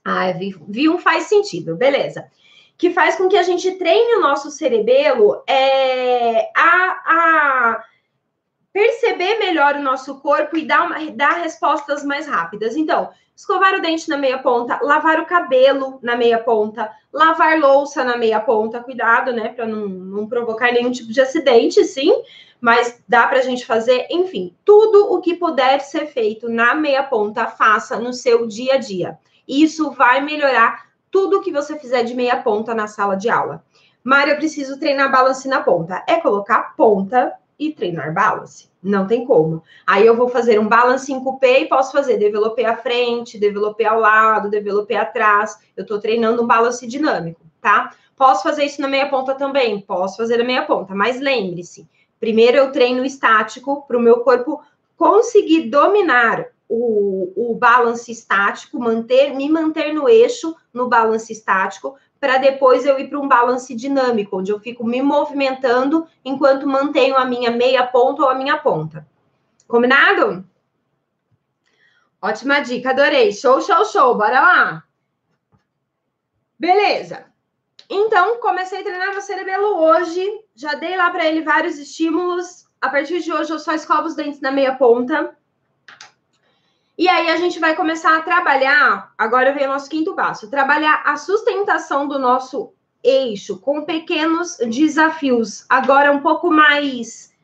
[0.05, 2.31] Ah, vi, vi um faz sentido, beleza.
[2.77, 7.85] Que faz com que a gente treine o nosso cerebelo é, a, a
[8.71, 12.77] perceber melhor o nosso corpo e dar, uma, dar respostas mais rápidas.
[12.77, 18.03] Então, escovar o dente na meia ponta, lavar o cabelo na meia ponta, lavar louça
[18.03, 22.11] na meia ponta, cuidado, né, para não, não provocar nenhum tipo de acidente, sim,
[22.59, 27.03] mas dá para a gente fazer, enfim, tudo o que puder ser feito na meia
[27.03, 29.19] ponta, faça no seu dia a dia.
[29.47, 33.63] Isso vai melhorar tudo que você fizer de meia ponta na sala de aula.
[34.03, 36.03] Mário, eu preciso treinar balance na ponta.
[36.09, 38.69] É colocar ponta e treinar balance.
[38.83, 39.63] Não tem como.
[39.87, 43.85] Aí eu vou fazer um balance em cupê e posso fazer developé à frente, developé
[43.87, 45.59] ao lado, developé atrás.
[45.77, 47.95] Eu estou treinando um balance dinâmico, tá?
[48.17, 49.81] Posso fazer isso na meia ponta também?
[49.81, 51.89] Posso fazer na meia ponta, mas lembre-se,
[52.19, 54.63] Primeiro, eu treino estático para o meu corpo
[54.97, 62.39] conseguir dominar o, o balance estático, manter, me manter no eixo no balance estático, para
[62.39, 67.25] depois eu ir para um balance dinâmico, onde eu fico me movimentando enquanto mantenho a
[67.25, 69.07] minha meia ponta ou a minha ponta.
[69.69, 70.45] Combinado?
[72.21, 73.33] Ótima dica, adorei.
[73.33, 74.17] Show, show, show.
[74.17, 74.85] Bora lá.
[76.59, 77.27] Beleza.
[77.89, 80.25] Então, comecei a treinar meu cerebelo hoje.
[80.55, 82.67] Já dei lá para ele vários estímulos.
[82.81, 85.37] A partir de hoje, eu só escovo os dentes na meia ponta.
[86.99, 91.03] E aí a gente vai começar a trabalhar, agora vem o nosso quinto passo, trabalhar
[91.05, 92.73] a sustentação do nosso
[93.05, 97.35] eixo com pequenos desafios, agora um pouco mais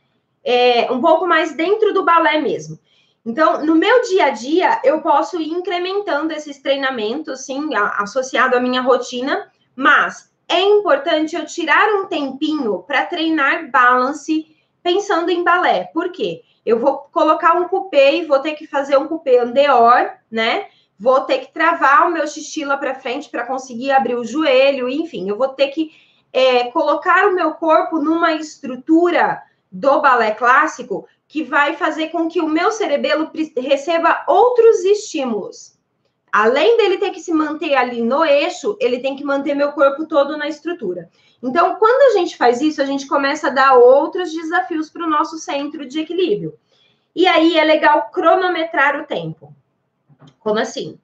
[0.43, 2.79] é, um pouco mais dentro do balé mesmo.
[3.25, 8.61] Então, no meu dia a dia, eu posso ir incrementando esses treinamentos, sim, associado à
[8.61, 15.85] minha rotina, mas é importante eu tirar um tempinho para treinar balance pensando em balé.
[15.95, 16.43] Por quê?
[16.65, 20.67] Eu vou colocar um cupê e vou ter que fazer um cupê andeor, né?
[20.99, 24.89] Vou ter que travar o meu xixi lá para frente para conseguir abrir o joelho,
[24.89, 25.91] enfim, eu vou ter que
[26.33, 32.41] é, colocar o meu corpo numa estrutura do balé clássico que vai fazer com que
[32.41, 35.79] o meu cerebelo receba outros estímulos.
[36.31, 40.07] Além dele ter que se manter ali no eixo, ele tem que manter meu corpo
[40.07, 41.11] todo na estrutura.
[41.43, 45.11] Então, quando a gente faz isso, a gente começa a dar outros desafios para o
[45.11, 46.57] nosso centro de equilíbrio.
[47.15, 49.53] E aí é legal cronometrar o tempo.
[50.39, 50.99] Como assim?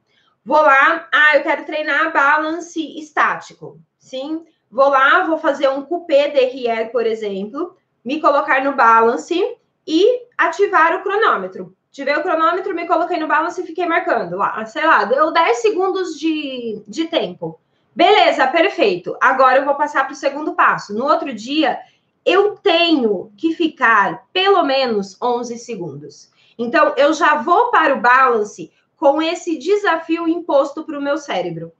[0.45, 3.78] Vou lá, ah, eu quero treinar balance estático.
[3.99, 10.22] Sim, vou lá, vou fazer um coupé derrière, por exemplo, me colocar no balance e
[10.39, 11.76] ativar o cronômetro.
[11.91, 15.59] Tive o cronômetro, me coloquei no balance e fiquei marcando lá, sei lá, deu 10
[15.59, 17.59] segundos de, de tempo.
[17.99, 19.16] Beleza, perfeito.
[19.20, 20.94] Agora eu vou passar para o segundo passo.
[20.94, 21.80] No outro dia,
[22.24, 26.30] eu tenho que ficar pelo menos 11 segundos.
[26.57, 31.72] Então, eu já vou para o balance com esse desafio imposto para o meu cérebro.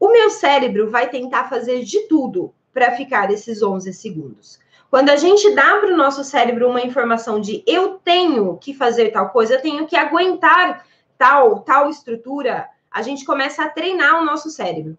[0.00, 4.58] O meu cérebro vai tentar fazer de tudo para ficar esses 11 segundos.
[4.88, 9.10] Quando a gente dá para o nosso cérebro uma informação de eu tenho que fazer
[9.10, 10.86] tal coisa, eu tenho que aguentar
[11.18, 14.96] tal, tal estrutura, a gente começa a treinar o nosso cérebro.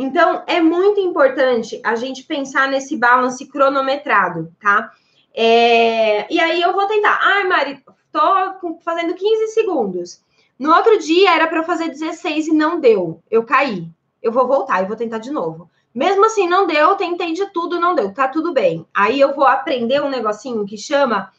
[0.00, 4.92] Então, é muito importante a gente pensar nesse balance cronometrado, tá?
[5.34, 6.32] É...
[6.32, 7.18] E aí eu vou tentar.
[7.20, 10.22] Ai, Mari, tô fazendo 15 segundos.
[10.56, 13.20] No outro dia era para eu fazer 16 e não deu.
[13.28, 13.88] Eu caí.
[14.22, 15.68] Eu vou voltar e vou tentar de novo.
[15.92, 18.86] Mesmo assim, não deu, tentei de tudo, não deu, tá tudo bem.
[18.94, 21.32] Aí eu vou aprender um negocinho que chama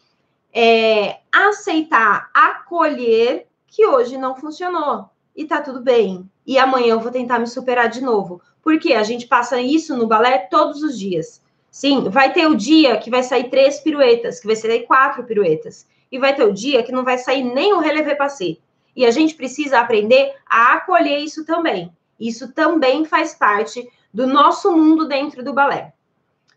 [0.53, 6.30] é, aceitar, acolher que hoje não funcionou e tá tudo bem.
[6.50, 8.41] E amanhã eu vou tentar me superar de novo.
[8.64, 11.43] Porque a gente passa isso no balé todos os dias.
[11.70, 15.88] Sim, vai ter o dia que vai sair três piruetas, que vai sair quatro piruetas.
[16.12, 18.58] E vai ter o dia que não vai sair nem o relevé passé.
[18.95, 21.95] E a gente precisa aprender a acolher isso também.
[22.20, 25.93] Isso também faz parte do nosso mundo dentro do balé.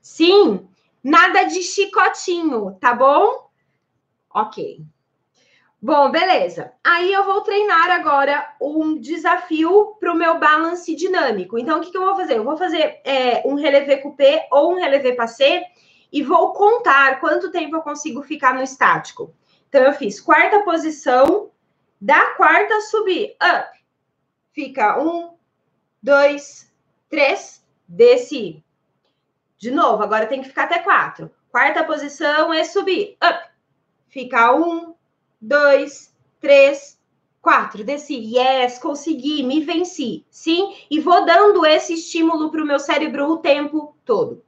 [0.01, 0.67] Sim,
[1.05, 3.47] nada de chicotinho, tá bom?
[4.33, 4.87] Ok.
[5.85, 6.73] Bom, beleza.
[6.85, 11.59] Aí eu vou treinar agora um desafio para o meu balance dinâmico.
[11.59, 12.37] Então, o que, que, eu vou fazer?
[12.37, 15.67] Eu vou fazer é, um relevé coupé ou um relevé passé
[16.13, 19.35] e vou contar quanto tempo eu consigo ficar no estático.
[19.69, 21.51] Então, eu fiz quarta posição,
[22.01, 23.77] da quarta subir, up.
[24.53, 25.35] Fica um,
[26.01, 26.73] dois,
[27.09, 28.63] três, desci.
[29.59, 31.29] De novo, agora tem que ficar até quatro.
[31.51, 33.51] Quarta posição é subir, up.
[34.07, 34.95] Fica um,
[35.43, 36.97] dois, três,
[37.43, 37.83] quatro.
[37.83, 40.25] Desci, yes, consegui, me venci.
[40.31, 44.43] Sim, e vou dando esse estímulo para o meu cérebro o tempo todo.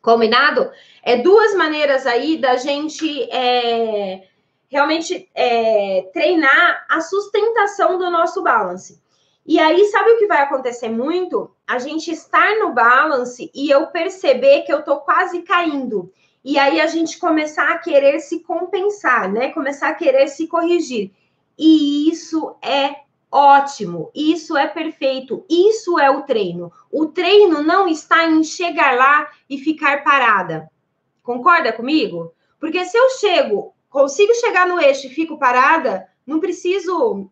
[0.00, 0.70] Combinado?
[1.02, 4.26] É duas maneiras aí da gente é,
[4.68, 9.00] realmente é, treinar a sustentação do nosso balance.
[9.44, 11.54] E aí, sabe o que vai acontecer muito?
[11.66, 16.12] A gente estar no balance e eu perceber que eu tô quase caindo.
[16.46, 19.50] E aí a gente começar a querer se compensar, né?
[19.50, 21.10] Começar a querer se corrigir.
[21.58, 26.72] E isso é ótimo, isso é perfeito, isso é o treino.
[26.88, 30.70] O treino não está em chegar lá e ficar parada.
[31.20, 32.32] Concorda comigo?
[32.60, 37.28] Porque se eu chego, consigo chegar no eixo e fico parada, não preciso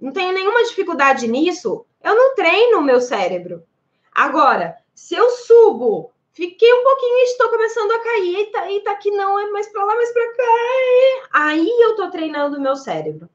[0.00, 3.62] não tenho nenhuma dificuldade nisso, eu não treino o meu cérebro.
[4.10, 6.10] Agora, se eu subo,
[6.40, 9.94] fiquei um pouquinho estou começando a cair, eita, eita, aqui não, é mais para lá,
[9.94, 13.28] mais para cá, aí eu estou treinando o meu cérebro.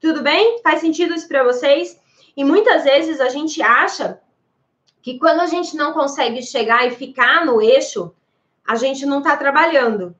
[0.00, 0.60] Tudo bem?
[0.62, 2.00] Faz sentido isso para vocês?
[2.36, 4.20] E muitas vezes a gente acha
[5.02, 8.14] que quando a gente não consegue chegar e ficar no eixo,
[8.64, 10.14] a gente não está trabalhando.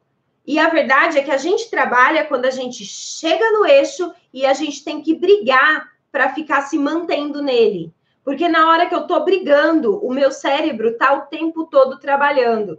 [0.44, 4.44] E a verdade é que a gente trabalha quando a gente chega no eixo e
[4.44, 7.94] a gente tem que brigar para ficar se mantendo nele.
[8.28, 12.78] Porque na hora que eu estou brigando, o meu cérebro está o tempo todo trabalhando.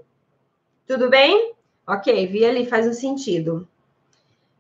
[0.86, 1.56] Tudo bem?
[1.88, 3.68] Ok, vi ali, faz um sentido.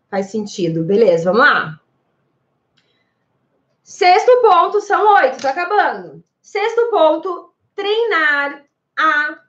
[0.09, 0.83] Faz sentido.
[0.83, 1.79] Beleza, vamos lá.
[3.83, 6.23] Sexto ponto, são oito, tá acabando.
[6.41, 8.65] Sexto ponto, treinar
[8.97, 9.41] a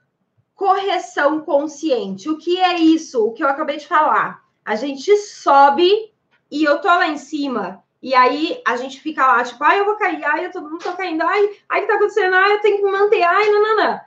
[0.54, 2.28] correção consciente.
[2.28, 3.24] O que é isso?
[3.24, 4.44] O que eu acabei de falar.
[4.62, 6.12] A gente sobe
[6.50, 9.84] e eu tô lá em cima E aí a gente fica lá, tipo, ai, eu
[9.84, 12.34] vou cair, ai, eu todo mundo tá caindo, ai, ai, o que tá acontecendo?
[12.34, 14.00] Ai, eu tenho que manter, ai, não, não, não.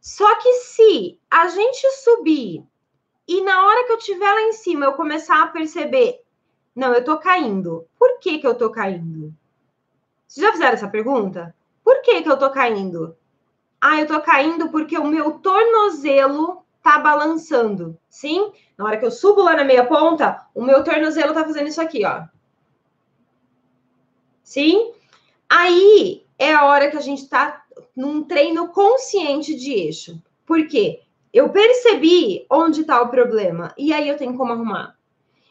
[0.00, 2.64] Só que se a gente subir
[3.26, 6.22] e na hora que eu estiver lá em cima eu começar a perceber,
[6.74, 7.86] não, eu tô caindo.
[7.98, 9.34] Por que que eu tô caindo?
[10.26, 11.54] Vocês já fizeram essa pergunta?
[11.82, 13.16] Por que que eu tô caindo?
[13.80, 17.98] Ah, eu tô caindo porque o meu tornozelo tá balançando.
[18.08, 18.52] Sim?
[18.76, 21.80] Na hora que eu subo lá na meia ponta, o meu tornozelo tá fazendo isso
[21.80, 22.22] aqui, ó.
[24.48, 24.92] Sim?
[25.46, 30.22] Aí é a hora que a gente tá num treino consciente de eixo.
[30.46, 31.02] Por quê?
[31.30, 34.96] Eu percebi onde está o problema e aí eu tenho como arrumar.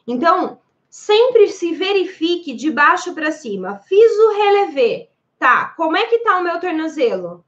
[0.08, 3.80] Então, sempre se verifique de baixo para cima.
[3.88, 5.10] Fiz o relevé.
[5.38, 7.46] Tá, como é que tá o meu tornozelo?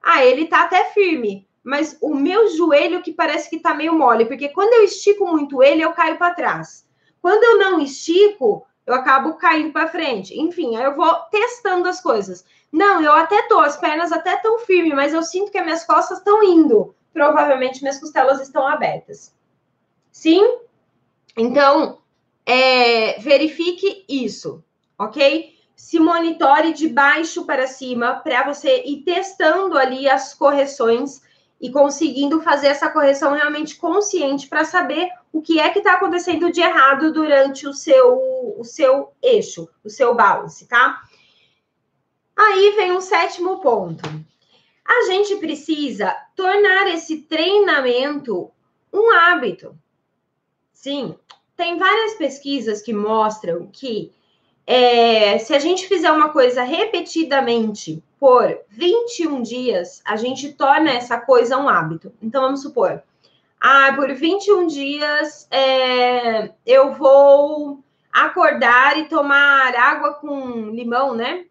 [0.00, 4.26] Ah, ele tá até firme, mas o meu joelho que parece que tá meio mole,
[4.26, 6.86] porque quando eu estico muito ele, eu caio para trás.
[7.20, 10.38] Quando eu não estico, eu acabo caindo para frente.
[10.38, 12.44] Enfim, aí eu vou testando as coisas.
[12.70, 15.84] Não, eu até tô, as pernas até tão firmes, mas eu sinto que as minhas
[15.84, 16.94] costas estão indo.
[17.12, 19.34] Provavelmente minhas costelas estão abertas.
[20.10, 20.58] Sim?
[21.36, 21.98] Então,
[22.44, 24.64] é, verifique isso,
[24.98, 25.54] ok?
[25.76, 31.22] Se monitore de baixo para cima para você ir testando ali as correções
[31.62, 36.50] e conseguindo fazer essa correção realmente consciente para saber o que é que está acontecendo
[36.50, 38.18] de errado durante o seu,
[38.58, 41.00] o seu eixo, o seu balance, tá?
[42.36, 44.02] Aí vem um sétimo ponto.
[44.84, 48.50] A gente precisa tornar esse treinamento
[48.92, 49.78] um hábito.
[50.72, 51.14] Sim,
[51.56, 54.12] tem várias pesquisas que mostram que
[54.66, 61.18] é, se a gente fizer uma coisa repetidamente por 21 dias, a gente torna essa
[61.18, 62.12] coisa um hábito.
[62.22, 63.02] Então, vamos supor,
[63.60, 71.46] ah, por 21 dias é, eu vou acordar e tomar água com limão, né?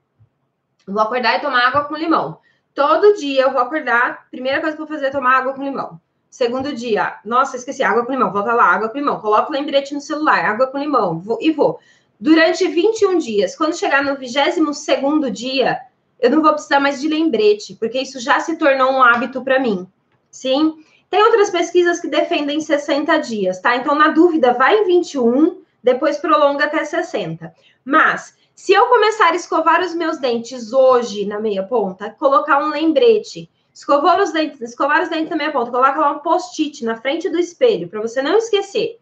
[0.87, 2.37] Vou acordar e tomar água com limão.
[2.73, 5.65] Todo dia eu vou acordar, primeira coisa que eu vou fazer é tomar água com
[5.65, 5.99] limão.
[6.29, 9.19] Segundo dia, nossa, esqueci, água com limão, volta lá, água com limão.
[9.19, 11.81] Coloco o lembrete no celular, água com limão, vou, e vou.
[12.17, 15.77] Durante 21 dias, quando chegar no 22 segundo dia,
[16.21, 19.59] eu não vou precisar mais de lembrete, porque isso já se tornou um hábito para
[19.59, 19.87] mim.
[20.29, 20.75] Sim?
[21.09, 23.75] Tem outras pesquisas que defendem 60 dias, tá?
[23.75, 27.53] Então, na dúvida, vai em 21, depois prolonga até 60.
[27.83, 32.69] Mas se eu começar a escovar os meus dentes hoje na meia ponta, colocar um
[32.69, 36.95] lembrete, escovar os dentes, escovar os dentes na meia ponta, colocar lá um post-it na
[36.95, 38.99] frente do espelho para você não esquecer.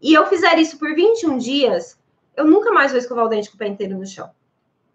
[0.00, 1.98] E eu fizer isso por 21 dias,
[2.36, 4.30] eu nunca mais vou escovar o dente com o pé inteiro no chão.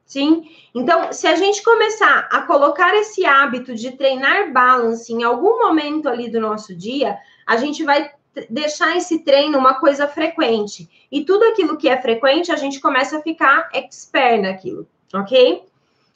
[0.07, 0.49] Sim?
[0.73, 6.07] Então, se a gente começar a colocar esse hábito de treinar balance em algum momento
[6.07, 8.09] ali do nosso dia, a gente vai
[8.49, 10.89] deixar esse treino uma coisa frequente.
[11.11, 15.65] E tudo aquilo que é frequente, a gente começa a ficar expert naquilo, ok?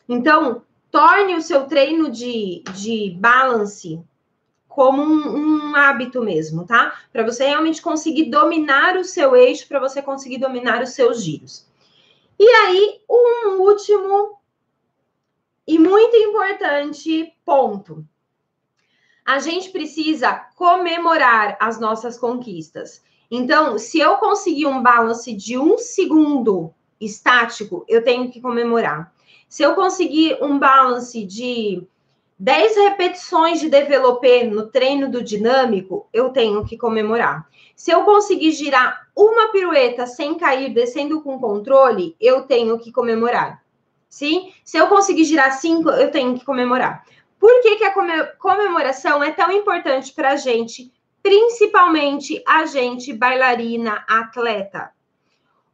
[0.08, 4.02] Então, torne o seu treino de, de balance
[4.70, 6.94] como um, um hábito mesmo, tá?
[7.12, 11.70] Para você realmente conseguir dominar o seu eixo, para você conseguir dominar os seus giros.
[12.44, 14.40] E aí, um último
[15.68, 18.04] e muito importante ponto
[19.24, 23.04] a gente precisa comemorar as nossas conquistas.
[23.30, 29.14] Então, se eu conseguir um balance de um segundo estático, eu tenho que comemorar.
[29.48, 31.88] Se eu conseguir um balance de
[32.42, 37.48] 10 repetições de developer no treino do dinâmico, eu tenho que comemorar.
[37.76, 43.62] Se eu conseguir girar uma pirueta sem cair, descendo com controle, eu tenho que comemorar.
[44.10, 44.52] Sim?
[44.66, 47.06] Se eu conseguir girar cinco, eu tenho que comemorar.
[47.40, 47.94] Por que, que a
[48.40, 54.92] comemoração é tão importante para a gente, principalmente a gente bailarina, atleta?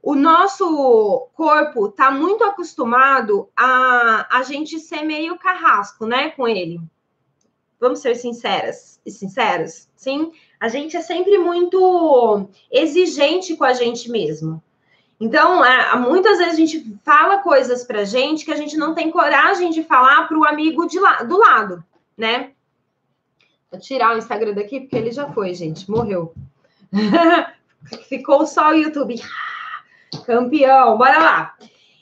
[0.07, 6.79] O nosso corpo está muito acostumado a a gente ser meio carrasco, né, com ele.
[7.77, 10.31] Vamos ser sinceras e sinceros, sim?
[10.61, 14.63] A gente é sempre muito exigente com a gente mesmo.
[15.19, 19.11] Então, é, muitas vezes a gente fala coisas pra gente que a gente não tem
[19.11, 21.83] coragem de falar para o amigo de la do lado,
[22.17, 22.51] né?
[23.69, 26.33] Vou tirar o Instagram daqui, porque ele já foi, gente, morreu.
[28.07, 29.21] Ficou só o YouTube.
[30.25, 31.57] Campeão, bora lá.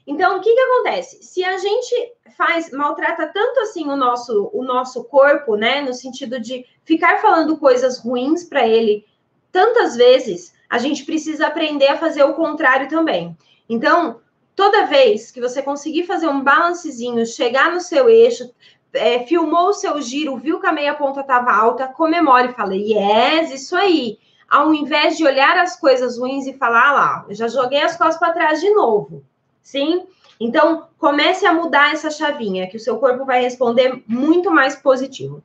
[0.07, 1.23] Então, o que que acontece?
[1.23, 6.39] Se a gente faz, maltrata tanto assim o nosso, o nosso corpo, né, no sentido
[6.39, 9.05] de ficar falando coisas ruins para ele
[9.51, 13.35] tantas vezes, a gente precisa aprender a fazer o contrário também.
[13.69, 14.19] Então,
[14.55, 18.53] toda vez que você conseguir fazer um balancezinho, chegar no seu eixo,
[18.93, 22.93] é, filmou o seu giro, viu que a meia ponta estava alta, comemore e fale,
[22.93, 24.19] yes, isso aí.
[24.49, 28.17] Ao invés de olhar as coisas ruins e falar, ah lá, já joguei as costas
[28.17, 29.23] para trás de novo.
[29.61, 30.05] Sim?
[30.39, 35.43] Então, comece a mudar essa chavinha, que o seu corpo vai responder muito mais positivo.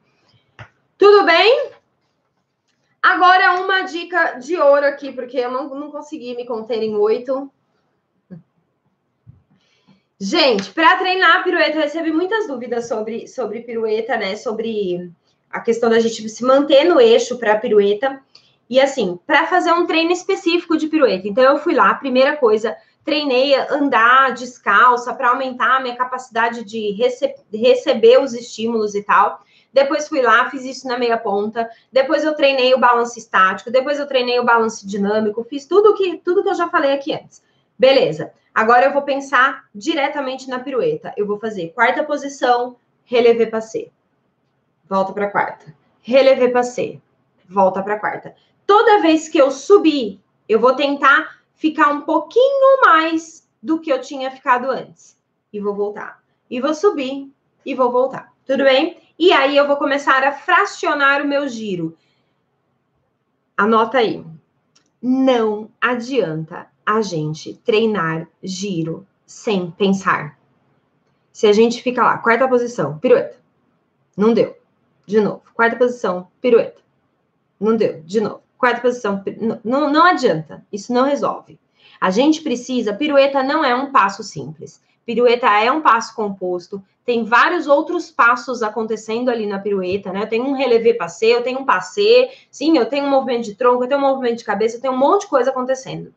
[0.99, 1.71] Tudo bem?
[3.03, 7.51] Agora, uma dica de ouro aqui, porque eu não, não consegui me conter em oito.
[10.19, 14.37] Gente, para treinar a pirueta, eu recebi muitas dúvidas sobre, sobre pirueta, né?
[14.37, 15.11] Sobre
[15.51, 18.23] a questão da gente se manter no eixo para a pirueta.
[18.71, 21.27] E assim, para fazer um treino específico de pirueta.
[21.27, 26.93] Então, eu fui lá, primeira coisa, treinei andar descalça para aumentar a minha capacidade de
[26.93, 29.43] rece receber os estímulos e tal.
[29.73, 31.69] Depois fui lá, fiz isso na meia ponta.
[31.93, 33.73] Depois eu treinei o balanço estático.
[33.73, 35.43] Depois eu treinei o balanço dinâmico.
[35.43, 37.43] Fiz tudo que, tudo que eu já falei aqui antes.
[37.77, 38.33] Beleza.
[38.55, 41.13] Agora eu vou pensar diretamente na pirueta.
[41.17, 43.89] Eu vou fazer quarta posição, relevé passé.
[44.89, 45.75] Volta para quarta.
[46.03, 46.99] Relevé passé.
[47.49, 48.35] Volta para quarta.
[48.71, 54.01] Toda vez que eu subir, eu vou tentar ficar um pouquinho mais do que eu
[54.01, 55.19] tinha ficado antes.
[55.53, 56.23] E vou voltar.
[56.49, 57.35] E vou subir
[57.67, 58.33] e vou voltar.
[58.47, 58.97] Tudo bem?
[59.19, 61.99] E aí eu vou começar a fracionar o meu giro.
[63.57, 64.25] Anota aí.
[65.03, 70.39] Não adianta a gente treinar giro sem pensar.
[71.33, 73.37] Se a gente fica lá, quarta posição, pirueta.
[74.17, 74.57] Não deu.
[75.07, 75.43] De novo.
[75.55, 76.81] Quarta posição, pirueta.
[77.59, 78.01] Não deu.
[78.03, 78.49] De novo.
[78.61, 79.25] Quarta posição,
[79.65, 80.63] não, não adianta.
[80.71, 81.59] Isso não resolve.
[81.99, 84.83] A gente precisa, pirueta não é um passo simples.
[85.07, 90.25] Pirueta é um passo composto, tem vários outros passos acontecendo ali na pirueta, né?
[90.25, 93.55] Eu tenho um relevé passé, eu tenho um passé, sim, eu tenho um movimento de
[93.55, 96.13] tronco, eu tenho um movimento de cabeça, eu tenho um monte de coisa acontecendo.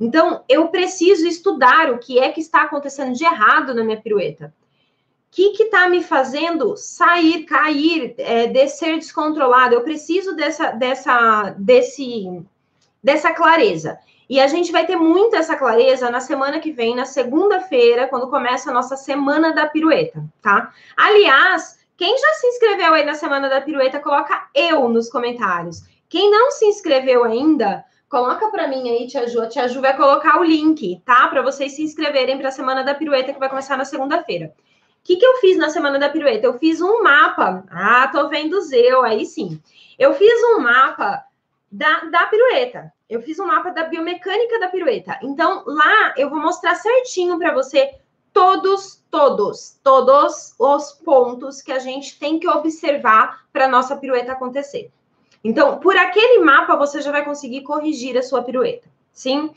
[0.00, 4.52] Então, eu preciso estudar o que é que está acontecendo de errado na minha pirueta.
[5.32, 9.74] Que está me fazendo sair, cair, é, descer descontrolado?
[9.74, 12.44] Eu preciso dessa, dessa, desse,
[13.02, 13.98] dessa clareza.
[14.28, 18.28] E a gente vai ter muito essa clareza na semana que vem, na segunda-feira, quando
[18.28, 20.70] começa a nossa semana da pirueta, tá?
[20.96, 25.82] Aliás, quem já se inscreveu aí na semana da pirueta, coloca eu nos comentários.
[26.08, 29.40] Quem não se inscreveu ainda, coloca para mim aí, Tia Ju.
[29.40, 31.28] A Tia Ju vai colocar o link, tá?
[31.28, 34.52] Para vocês se inscreverem para a semana da pirueta que vai começar na segunda-feira.
[35.02, 36.46] O que, que eu fiz na semana da pirueta?
[36.46, 37.64] Eu fiz um mapa.
[37.68, 39.60] Ah, tô vendo o Zeu, aí sim.
[39.98, 41.24] Eu fiz um mapa
[41.70, 42.92] da, da pirueta.
[43.10, 45.18] Eu fiz um mapa da biomecânica da pirueta.
[45.20, 47.96] Então, lá eu vou mostrar certinho para você
[48.32, 54.90] todos, todos, todos os pontos que a gente tem que observar para nossa pirueta acontecer.
[55.42, 59.52] Então, por aquele mapa, você já vai conseguir corrigir a sua pirueta, sim?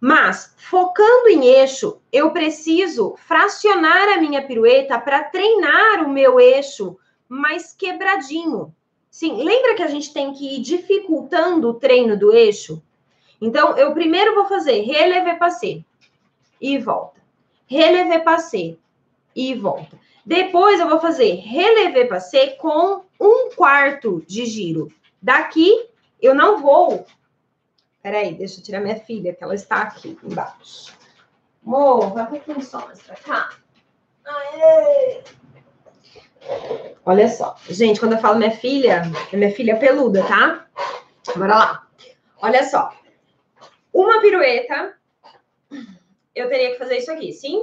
[0.00, 6.96] Mas, focando em eixo, eu preciso fracionar a minha pirueta para treinar o meu eixo
[7.28, 8.72] mais quebradinho,
[9.18, 12.82] Sim, lembra que a gente tem que ir dificultando o treino do eixo?
[13.40, 15.80] Então, eu primeiro vou fazer relevé passé
[16.60, 17.20] e volta.
[17.66, 18.76] Relevé passé
[19.34, 19.98] e volta.
[20.24, 24.86] Depois eu vou fazer relevé passé com um quarto de giro.
[25.20, 25.88] Daqui
[26.20, 27.06] eu não vou.
[28.08, 30.96] Peraí, deixa eu tirar minha filha, que ela está aqui embaixo.
[31.62, 33.50] Amor, vai um pouquinho só mais pra cá.
[34.24, 35.22] Aê!
[37.04, 37.54] Olha só.
[37.68, 40.66] Gente, quando eu falo minha filha, é minha filha peluda, tá?
[41.36, 41.86] Bora lá.
[42.40, 42.98] Olha só.
[43.92, 44.96] Uma pirueta,
[46.34, 47.62] eu teria que fazer isso aqui, sim?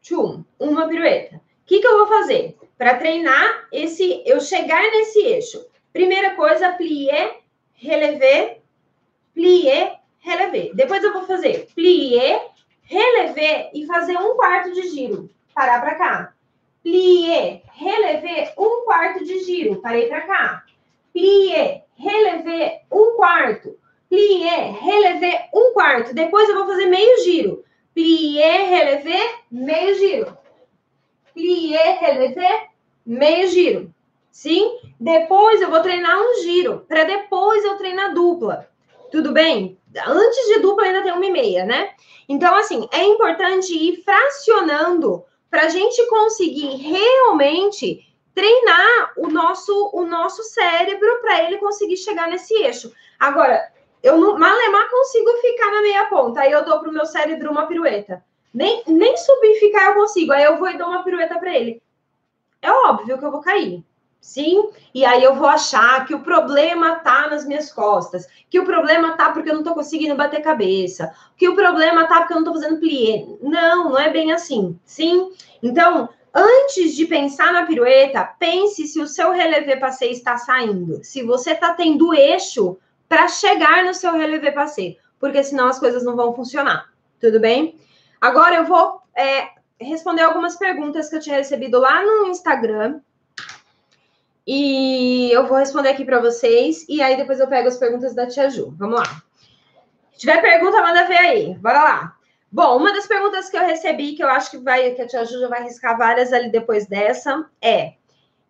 [0.00, 1.36] Tchum, uma pirueta.
[1.36, 2.56] O que, que eu vou fazer?
[2.78, 5.62] Para treinar esse, eu chegar nesse eixo.
[5.92, 7.39] Primeira coisa, plié,
[7.82, 8.60] relevé,
[9.34, 10.70] plié, relevé.
[10.74, 12.48] Depois eu vou fazer plié,
[12.82, 15.30] relevé e fazer um quarto de giro.
[15.54, 16.34] Parar para cá
[16.82, 19.80] plié, relevé, um quarto de giro.
[19.80, 20.64] Parei para cá.
[21.12, 23.76] Plié, relevé, um quarto.
[24.08, 26.14] Plié, relevé, um quarto.
[26.14, 27.64] Depois eu vou fazer meio giro.
[27.94, 29.18] Plié, relevé,
[29.50, 30.36] meio giro.
[31.34, 32.68] Plié, relevé,
[33.06, 33.94] meio giro.
[34.30, 34.78] Sim?
[34.98, 38.68] Depois eu vou treinar um giro, para depois eu treinar dupla.
[39.10, 39.78] Tudo bem?
[40.06, 41.90] Antes de dupla ainda tem uma e meia, né?
[42.28, 50.06] Então, assim, é importante ir fracionando para a gente conseguir realmente treinar o nosso, o
[50.06, 52.92] nosso cérebro para ele conseguir chegar nesse eixo.
[53.18, 53.60] Agora,
[54.02, 57.50] eu não, malemar consigo ficar na meia ponta, aí eu dou para o meu cérebro
[57.50, 58.24] uma pirueta.
[58.54, 61.82] Nem, nem subir ficar eu consigo, aí eu vou e dou uma pirueta para ele.
[62.62, 63.84] É óbvio que eu vou cair.
[64.20, 68.66] Sim, e aí eu vou achar que o problema tá nas minhas costas, que o
[68.66, 72.36] problema tá porque eu não tô conseguindo bater cabeça, que o problema tá porque eu
[72.36, 73.24] não tô fazendo plié.
[73.40, 74.78] Não, não é bem assim.
[74.84, 75.32] Sim?
[75.62, 81.22] Então, antes de pensar na pirueta, pense se o seu relevé passé está saindo, se
[81.22, 82.76] você tá tendo eixo
[83.08, 86.90] para chegar no seu relevé passé, porque senão as coisas não vão funcionar.
[87.18, 87.80] Tudo bem?
[88.20, 89.48] Agora eu vou é,
[89.80, 93.00] responder algumas perguntas que eu tinha recebido lá no Instagram.
[94.46, 96.86] E eu vou responder aqui para vocês.
[96.88, 98.74] E aí depois eu pego as perguntas da Tia Ju.
[98.78, 99.22] Vamos lá.
[100.12, 101.54] Se tiver pergunta, manda ver aí.
[101.58, 102.16] Bora lá.
[102.52, 105.24] Bom, uma das perguntas que eu recebi, que eu acho que vai, que a Tia
[105.24, 107.94] Ju já vai riscar várias ali depois dessa, é: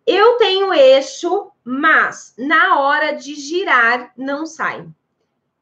[0.05, 4.81] eu tenho eixo, mas na hora de girar não sai.
[4.81, 4.93] O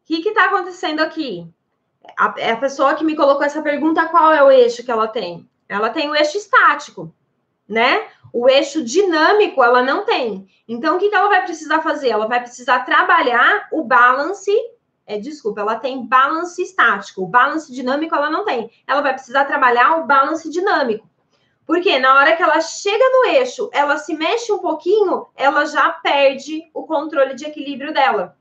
[0.05, 1.47] que está acontecendo aqui?
[2.17, 5.47] A, a pessoa que me colocou essa pergunta, qual é o eixo que ela tem?
[5.67, 7.13] Ela tem o eixo estático,
[7.69, 8.07] né?
[8.33, 10.47] O eixo dinâmico ela não tem.
[10.67, 12.09] Então, o que, ela vai precisar fazer?
[12.09, 14.51] Ela vai precisar trabalhar o balance.
[15.05, 17.23] É, desculpa, ela tem balance estático.
[17.23, 18.69] O balance dinâmico ela não tem.
[18.85, 21.07] Ela vai precisar trabalhar o balance dinâmico.
[21.65, 25.89] Porque na hora que ela chega no eixo, ela se mexe um pouquinho, ela já
[25.89, 28.35] perde o controle de equilíbrio dela.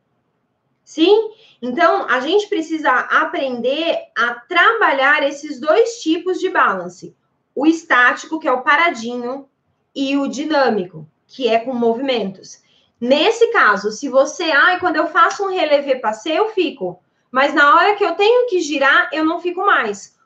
[0.83, 1.31] Sim?
[1.61, 7.15] Então, a gente precisa aprender a trabalhar esses dois tipos de balance.
[7.59, 9.49] O estático, que é o paradinho,
[9.95, 12.63] e o dinâmico, que é com movimentos.
[13.01, 17.01] Nesse caso, se você, ai, quando eu faço um relevé passe, eu fico.
[17.31, 20.17] Mas na hora que eu tenho que girar, eu não fico mais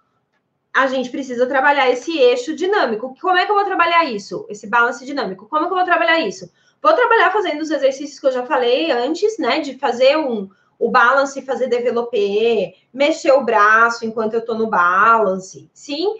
[0.73, 3.15] a gente precisa trabalhar esse eixo dinâmico.
[3.21, 4.47] Como é que eu vou trabalhar isso?
[4.49, 5.47] Esse balance dinâmico.
[5.47, 6.51] Como é que eu vou trabalhar isso?
[6.81, 9.61] Vou trabalhar fazendo os exercícios que eu já falei antes, né?
[9.61, 15.71] De fazer um, o balance, fazer developer, mexer o braço enquanto eu estou no balance.
[15.75, 16.17] Sim?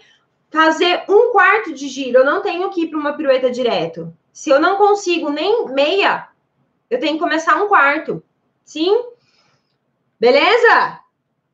[0.53, 2.19] Fazer um quarto de giro.
[2.19, 4.15] Eu não tenho que ir para uma pirueta direto.
[4.31, 6.27] Se eu não consigo nem meia,
[6.91, 8.23] eu tenho que começar um quarto.
[8.63, 9.03] Sim?
[10.19, 10.99] Beleza?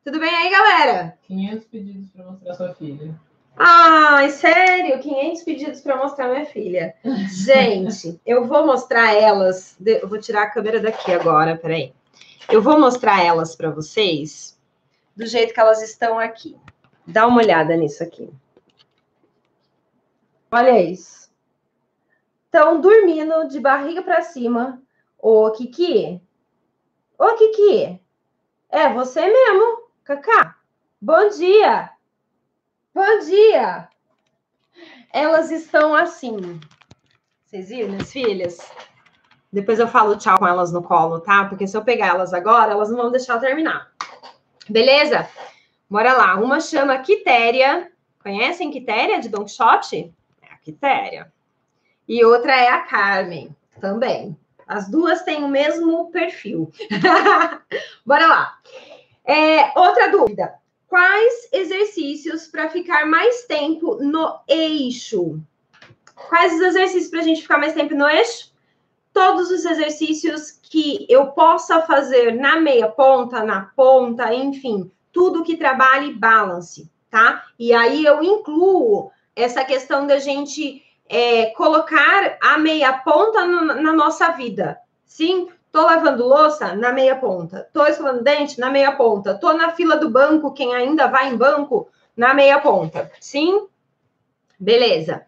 [0.03, 1.17] Tudo bem aí, galera?
[1.27, 3.15] 500 pedidos para mostrar sua filha.
[3.55, 4.99] Ai, sério?
[4.99, 6.93] 500 pedidos para mostrar minha filha.
[7.31, 9.77] Gente, eu vou mostrar elas.
[9.85, 11.93] Eu vou tirar a câmera daqui agora, peraí.
[12.49, 14.59] Eu vou mostrar elas para vocês
[15.15, 16.57] do jeito que elas estão aqui.
[17.07, 18.29] Dá uma olhada nisso aqui.
[20.51, 21.31] Olha isso.
[22.45, 24.81] Estão dormindo de barriga para cima.
[25.17, 26.21] Ô, Kiki.
[27.17, 28.01] Ô, Kiki.
[28.69, 29.89] É você mesmo.
[30.03, 30.55] Cacá,
[30.99, 31.91] bom dia!
[32.95, 33.87] Bom dia!
[35.13, 36.59] Elas estão assim.
[37.45, 38.71] Vocês viram, minhas filhas?
[39.53, 41.45] Depois eu falo tchau com elas no colo, tá?
[41.45, 43.91] Porque se eu pegar elas agora, elas não vão deixar eu terminar.
[44.67, 45.29] Beleza?
[45.87, 46.35] Bora lá.
[46.35, 47.91] Uma chama Quitéria.
[48.23, 50.11] Conhecem Quitéria de Don Quixote?
[50.71, 51.31] Quitéria.
[52.07, 54.37] E outra é a Carmen, também.
[54.67, 56.71] As duas têm o mesmo perfil.
[58.05, 58.57] Bora lá.
[59.25, 60.53] É, outra dúvida:
[60.87, 65.41] quais exercícios para ficar mais tempo no eixo?
[66.15, 68.51] Quais os exercícios para a gente ficar mais tempo no eixo?
[69.11, 75.57] Todos os exercícios que eu possa fazer na meia ponta, na ponta, enfim, tudo que
[75.57, 77.43] trabalhe balance, tá?
[77.57, 79.11] E aí eu incluo
[79.41, 84.77] essa questão da gente é, colocar a meia ponta no, na nossa vida.
[85.05, 87.69] Sim, Tô lavando louça na meia ponta.
[87.71, 89.37] Tô escovando dente na meia ponta.
[89.37, 91.87] Tô na fila do banco, quem ainda vai em banco,
[92.17, 93.11] na meia ponta.
[93.19, 93.67] Sim?
[94.59, 95.25] Beleza.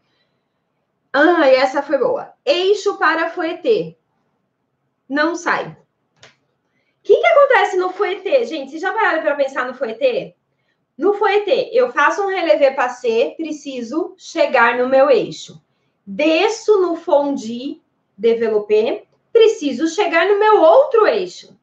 [1.13, 2.33] Ah, essa foi boa.
[2.43, 3.95] Eixo para foetê.
[5.07, 5.67] Não sai.
[5.67, 8.45] O que, que acontece no foetê?
[8.45, 10.35] Gente, vocês já pararam para pensar no foetê?
[11.01, 15.59] No foetê, eu faço um relevé passé, preciso chegar no meu eixo.
[16.05, 17.81] Desço no fondi,
[18.15, 21.57] développé, preciso chegar no meu outro eixo.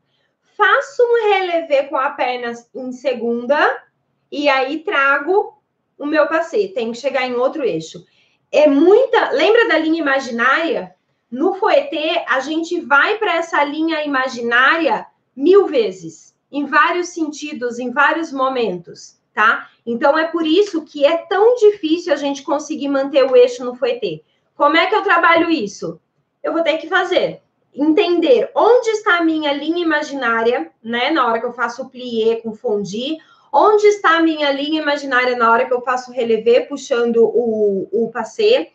[0.56, 3.80] Faço um relevé com a perna em segunda
[4.28, 5.56] e aí trago
[5.96, 6.74] o meu passeio.
[6.74, 8.04] Tenho que chegar em outro eixo.
[8.50, 9.30] É muita.
[9.30, 10.96] Lembra da linha imaginária?
[11.30, 17.92] No foetê, a gente vai para essa linha imaginária mil vezes, em vários sentidos, em
[17.92, 19.68] vários momentos, tá?
[19.86, 23.76] Então é por isso que é tão difícil a gente conseguir manter o eixo no
[23.76, 24.24] foetê.
[24.56, 26.00] Como é que eu trabalho isso?
[26.42, 27.40] Eu vou ter que fazer
[27.72, 32.36] entender onde está a minha linha imaginária, né, na hora que eu faço o plié
[32.36, 33.18] com fondi,
[33.52, 37.88] onde está a minha linha imaginária na hora que eu faço o relevé puxando o,
[37.92, 38.72] o passé,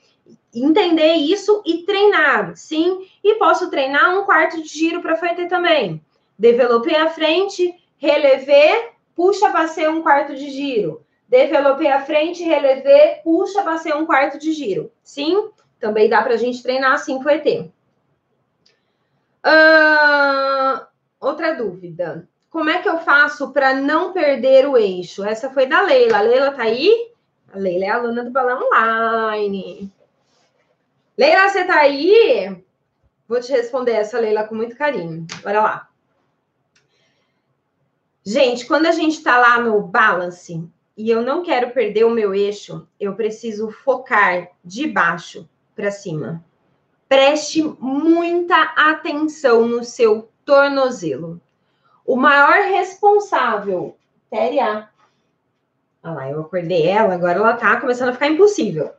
[0.55, 6.01] entender isso e treinar, sim, e posso treinar um quarto de giro para fazer também.
[6.39, 11.05] Developei a frente, relevé, puxa passei um quarto de giro.
[11.27, 14.91] Developei a frente, relevé, puxa passei um quarto de giro.
[15.03, 15.49] Sim,
[15.79, 17.71] também dá para a gente treinar assim, foi ter.
[19.45, 20.85] Uh,
[21.19, 22.27] outra dúvida.
[22.49, 25.23] Como é que eu faço para não perder o eixo?
[25.23, 26.19] Essa foi da Leila.
[26.19, 27.11] A Leila tá aí?
[27.51, 29.91] A Leila é aluna do Balão Online.
[31.17, 32.63] Leila, você tá aí?
[33.27, 35.25] Vou te responder essa, Leila, com muito carinho.
[35.41, 35.92] Bora lá.
[38.25, 40.65] Gente, quando a gente tá lá no balance,
[40.95, 46.43] e eu não quero perder o meu eixo, eu preciso focar de baixo para cima.
[47.09, 51.41] Preste muita atenção no seu tornozelo.
[52.05, 53.97] O maior responsável,
[54.29, 54.89] TRA.
[56.03, 58.91] Olha lá, eu acordei ela, agora ela tá começando a ficar impossível.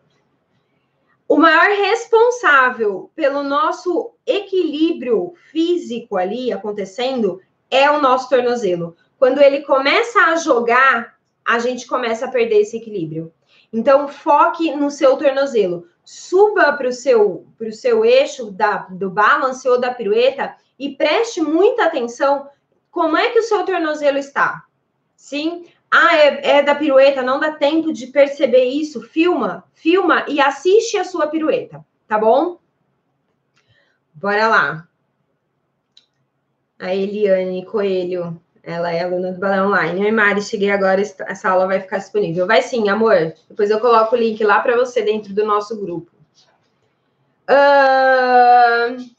[1.26, 8.96] O maior responsável pelo nosso equilíbrio físico ali acontecendo é o nosso tornozelo.
[9.24, 13.32] Quando ele começa a jogar, a gente começa a perder esse equilíbrio.
[13.72, 15.88] Então, foque no seu tornozelo.
[16.04, 21.86] Suba para o seu, seu eixo da, do balance ou da pirueta e preste muita
[21.86, 22.50] atenção
[22.90, 24.66] como é que o seu tornozelo está.
[25.16, 25.68] Sim?
[25.90, 29.00] Ah, é, é da pirueta, não dá tempo de perceber isso.
[29.00, 32.58] Filma, filma e assiste a sua pirueta, tá bom?
[34.12, 34.88] Bora lá.
[36.78, 38.43] A Eliane Coelho.
[38.66, 40.06] Ela é aluna do Balão Online.
[40.06, 42.46] Oi, Mari, cheguei agora, essa aula vai ficar disponível.
[42.46, 43.34] Vai sim, amor.
[43.46, 46.10] Depois eu coloco o link lá para você dentro do nosso grupo.
[47.50, 49.14] Uh...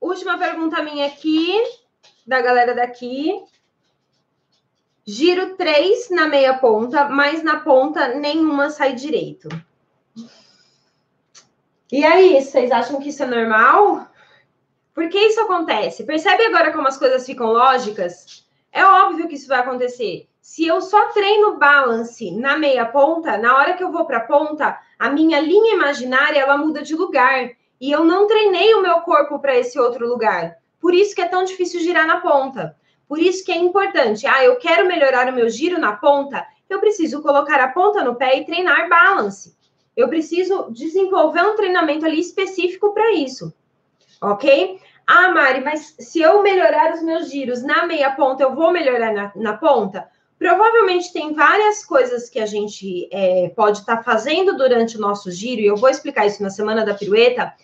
[0.00, 1.60] Última pergunta minha aqui,
[2.24, 3.42] da galera daqui.
[5.04, 9.48] Giro 3 na meia ponta, mas na ponta nenhuma sai direito.
[11.90, 14.08] E aí, vocês acham que isso é normal?
[14.96, 16.04] Por que isso acontece?
[16.04, 18.46] Percebe agora como as coisas ficam lógicas?
[18.72, 20.26] É óbvio que isso vai acontecer.
[20.40, 24.26] Se eu só treino balance na meia ponta, na hora que eu vou para a
[24.26, 29.02] ponta, a minha linha imaginária ela muda de lugar e eu não treinei o meu
[29.02, 30.56] corpo para esse outro lugar.
[30.80, 32.74] Por isso que é tão difícil girar na ponta.
[33.06, 34.26] Por isso que é importante.
[34.26, 38.14] Ah, eu quero melhorar o meu giro na ponta, eu preciso colocar a ponta no
[38.14, 39.54] pé e treinar balance.
[39.94, 43.52] Eu preciso desenvolver um treinamento ali específico para isso
[44.20, 44.80] ok?
[45.06, 49.12] Ah, Mari, mas se eu melhorar os meus giros na meia ponta, eu vou melhorar
[49.12, 50.08] na, na ponta?
[50.36, 55.30] Provavelmente tem várias coisas que a gente é, pode estar tá fazendo durante o nosso
[55.30, 57.54] giro, e eu vou explicar isso na semana da pirueta,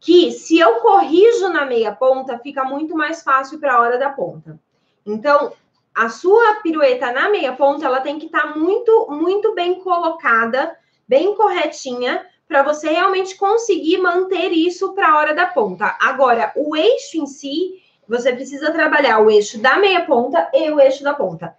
[0.00, 4.10] que se eu corrijo na meia ponta, fica muito mais fácil para a hora da
[4.10, 4.58] ponta.
[5.06, 5.52] Então,
[5.94, 10.76] a sua pirueta na meia ponta, ela tem que estar tá muito, muito bem colocada,
[11.06, 15.96] bem corretinha, para você realmente conseguir manter isso para a hora da ponta.
[16.00, 20.80] Agora, o eixo em si, você precisa trabalhar o eixo da meia ponta e o
[20.80, 21.56] eixo da ponta.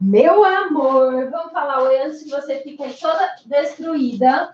[0.00, 4.50] Meu amor, vamos falar oi antes que você fique toda destruída.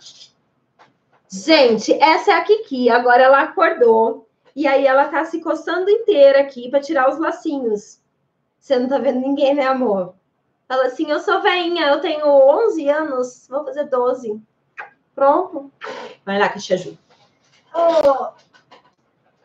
[1.31, 2.91] Gente, essa é a Kiki.
[2.91, 4.27] Agora ela acordou.
[4.57, 8.01] E aí ela tá se coçando inteira aqui para tirar os lacinhos.
[8.59, 10.15] Você não tá vendo ninguém, né, amor?
[10.69, 14.43] Fala assim, eu sou veinha, eu tenho 11 anos, vou fazer 12.
[15.15, 15.73] Pronto.
[16.25, 16.99] Vai lá que eu te ajudo.
[17.73, 18.33] Oh.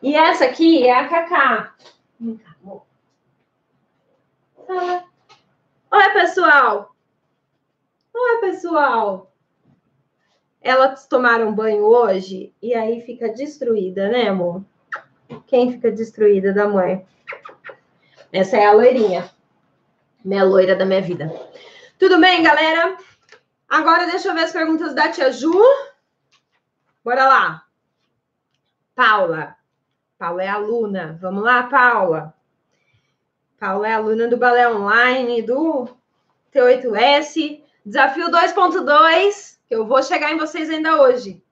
[0.02, 1.74] E essa aqui é a Cacá.
[2.18, 2.82] Vem cá, amor.
[4.68, 5.04] Ah.
[5.92, 6.94] Oi, pessoal.
[8.12, 9.32] Oi, pessoal.
[10.60, 14.64] Elas tomaram banho hoje e aí fica destruída, né, amor?
[15.46, 17.06] Quem fica destruída da mãe?
[18.32, 19.30] Essa é a loirinha
[20.24, 21.32] minha loira da minha vida.
[21.98, 22.96] Tudo bem, galera?
[23.68, 25.52] Agora deixa eu ver as perguntas da tia Ju.
[27.04, 27.64] Bora lá.
[28.94, 29.56] Paula.
[30.18, 31.18] Paula é aluna.
[31.20, 32.34] Vamos lá, Paula.
[33.58, 35.88] Paula é aluna do Balé Online, do
[36.52, 37.62] T8S.
[37.84, 41.42] Desafio 2.2, que eu vou chegar em vocês ainda hoje.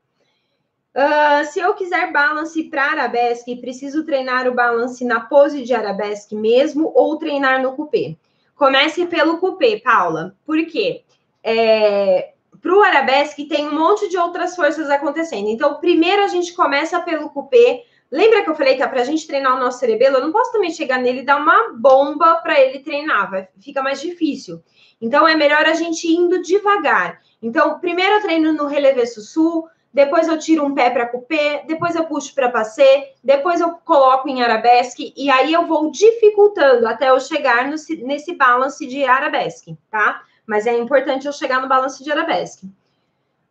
[0.95, 6.35] Uh, se eu quiser balance para arabesque, preciso treinar o balance na pose de arabesque
[6.35, 8.17] mesmo ou treinar no cupê?
[8.61, 10.37] Comece pelo cupê, Paula.
[10.45, 11.03] Por quê?
[11.43, 15.49] É, para o arabesque tem um monte de outras forças acontecendo.
[15.49, 17.83] Então, primeiro a gente começa pelo cupê.
[18.13, 20.19] Lembra que eu falei que é para a gente treinar o nosso cerebelo?
[20.19, 23.83] Eu não posso também chegar nele e dar uma bomba para ele treinar, vai, fica
[23.83, 24.63] mais difícil.
[25.01, 27.19] Então, é melhor a gente indo devagar.
[27.41, 31.97] Então, primeiro eu treino no relevesso sul, depois eu tiro um pé para cupê, depois
[31.97, 37.11] eu puxo para passê, depois eu coloco em arabesque e aí eu vou dificultando até
[37.11, 37.75] eu chegar no,
[38.07, 40.23] nesse balance de arabesque, tá?
[40.47, 42.71] Mas é importante eu chegar no balance de arabesque.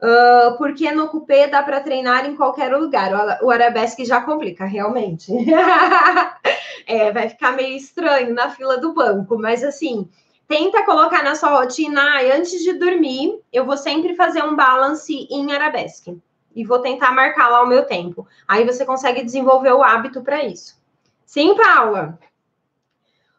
[0.01, 3.11] Uh, porque no cupê dá para treinar em qualquer lugar.
[3.43, 5.29] O arabesque já complica, realmente.
[6.87, 10.09] é, vai ficar meio estranho na fila do banco, mas assim,
[10.47, 15.27] tenta colocar na sua rotina, ah, antes de dormir, eu vou sempre fazer um balance
[15.29, 16.17] em arabesque
[16.59, 18.27] e vou tentar marcar lá o meu tempo.
[18.45, 20.77] Aí você consegue desenvolver o hábito para isso.
[21.25, 22.19] Sim, Paula?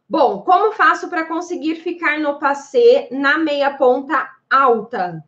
[0.09, 5.23] Bom, como faço para conseguir ficar no passê na meia ponta alta?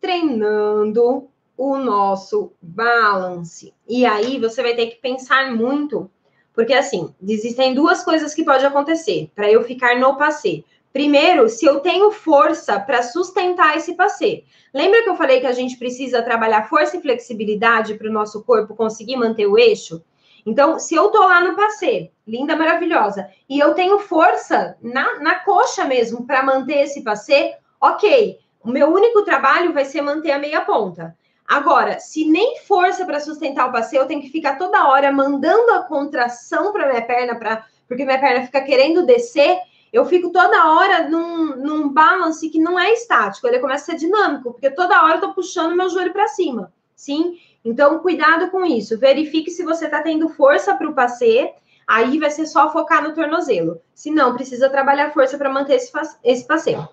[0.00, 3.74] Treinando o nosso balance.
[3.86, 6.10] E aí você vai ter que pensar muito,
[6.54, 10.64] porque assim, existem duas coisas que pode acontecer para eu ficar no passê.
[10.94, 14.44] Primeiro, se eu tenho força para sustentar esse passeio.
[14.72, 18.44] Lembra que eu falei que a gente precisa trabalhar força e flexibilidade para o nosso
[18.44, 20.04] corpo conseguir manter o eixo?
[20.46, 25.40] Então, se eu tô lá no passeio, linda, maravilhosa, e eu tenho força na, na
[25.40, 28.38] coxa mesmo para manter esse passeio, ok.
[28.62, 31.16] O meu único trabalho vai ser manter a meia ponta.
[31.44, 35.72] Agora, se nem força para sustentar o passeio, eu tenho que ficar toda hora mandando
[35.72, 39.58] a contração para minha perna, pra, porque minha perna fica querendo descer,
[39.94, 43.96] eu fico toda hora num, num balance que não é estático, ele começa a ser
[43.96, 47.38] dinâmico, porque toda hora eu tô puxando meu joelho para cima, sim?
[47.64, 48.98] Então, cuidado com isso.
[48.98, 51.48] Verifique se você está tendo força para o passeio,
[51.86, 53.80] aí vai ser só focar no tornozelo.
[53.94, 55.92] Se não, precisa trabalhar força para manter esse,
[56.24, 56.88] esse passeio.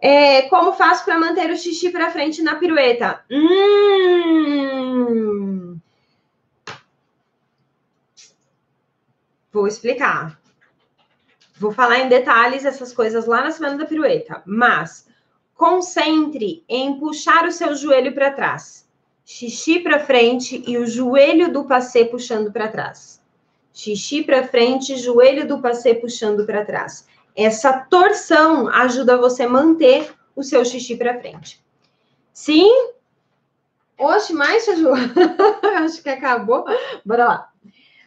[0.00, 3.24] É, como faço para manter o xixi para frente na pirueta?
[3.30, 4.66] Hum...
[9.52, 10.36] Vou explicar.
[11.58, 15.08] Vou falar em detalhes essas coisas lá na semana da pirueta, mas
[15.54, 18.86] concentre em puxar o seu joelho para trás.
[19.24, 23.22] Xixi para frente e o joelho do passê puxando para trás.
[23.72, 27.06] Xixi para frente, joelho do passê puxando para trás.
[27.34, 31.62] Essa torção ajuda você a manter o seu xixi para frente.
[32.32, 32.70] Sim?
[33.98, 34.92] Oxe, mais, Ju?
[35.82, 36.64] Acho que acabou.
[37.04, 37.52] Bora lá.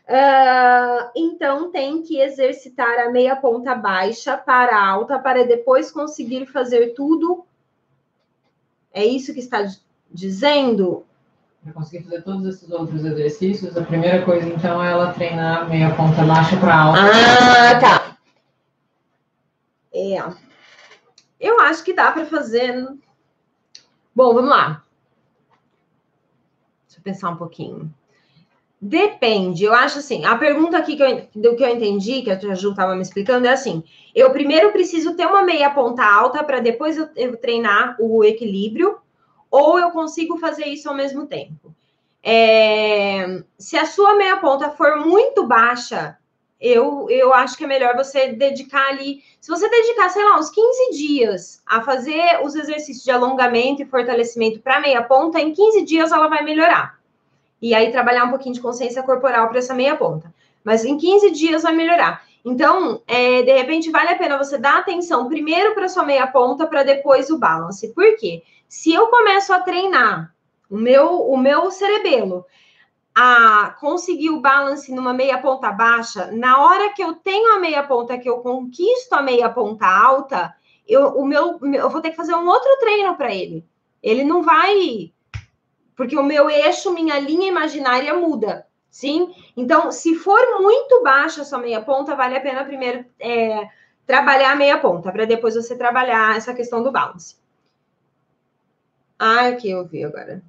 [0.09, 6.95] Uh, então, tem que exercitar a meia ponta baixa para alta para depois conseguir fazer
[6.95, 7.45] tudo.
[8.91, 9.63] É isso que está
[10.09, 11.05] dizendo?
[11.63, 15.93] Para conseguir fazer todos esses outros exercícios, a primeira coisa, então, é ela treinar meia
[15.95, 16.99] ponta baixa para alta.
[16.99, 18.17] Ah, tá.
[19.93, 20.17] É.
[21.39, 22.83] Eu acho que dá para fazer.
[24.15, 24.83] Bom, vamos lá.
[26.87, 27.93] Deixa eu pensar um pouquinho.
[28.81, 32.55] Depende, eu acho assim, a pergunta aqui que eu, do que eu entendi, que a
[32.55, 33.83] Ju estava me explicando, é assim:
[34.15, 38.97] eu primeiro preciso ter uma meia ponta alta para depois eu, eu, treinar o equilíbrio,
[39.51, 41.75] ou eu consigo fazer isso ao mesmo tempo.
[42.23, 46.17] É, se a sua meia ponta for muito baixa,
[46.59, 49.21] eu, eu acho que é melhor você dedicar ali.
[49.41, 53.85] Se você dedicar, sei lá, uns 15 dias a fazer os exercícios de alongamento e
[53.85, 56.98] fortalecimento para meia ponta, em 15 dias ela vai melhorar.
[57.61, 60.33] E aí trabalhar um pouquinho de consciência corporal para essa meia ponta.
[60.63, 62.23] Mas em 15 dias vai melhorar.
[62.43, 66.65] Então, é, de repente, vale a pena você dar atenção primeiro para sua meia ponta,
[66.65, 67.93] para depois o balance.
[67.93, 68.43] Por quê?
[68.67, 70.33] Se eu começo a treinar
[70.69, 72.45] o meu, o meu cerebelo
[73.13, 77.83] a conseguir o balance numa meia ponta baixa, na hora que eu tenho a meia
[77.83, 80.55] ponta, que eu conquisto a meia ponta alta,
[80.87, 83.65] eu, o meu, eu vou ter que fazer um outro treino para ele.
[84.01, 85.11] Ele não vai.
[85.99, 88.65] Porque o meu eixo, minha linha imaginária muda.
[88.89, 89.35] Sim?
[89.57, 93.67] Então, se for muito baixa a sua meia ponta, vale a pena primeiro é,
[94.05, 97.35] trabalhar a meia ponta, para depois você trabalhar essa questão do balance.
[99.19, 100.41] Ah, aqui eu vi agora.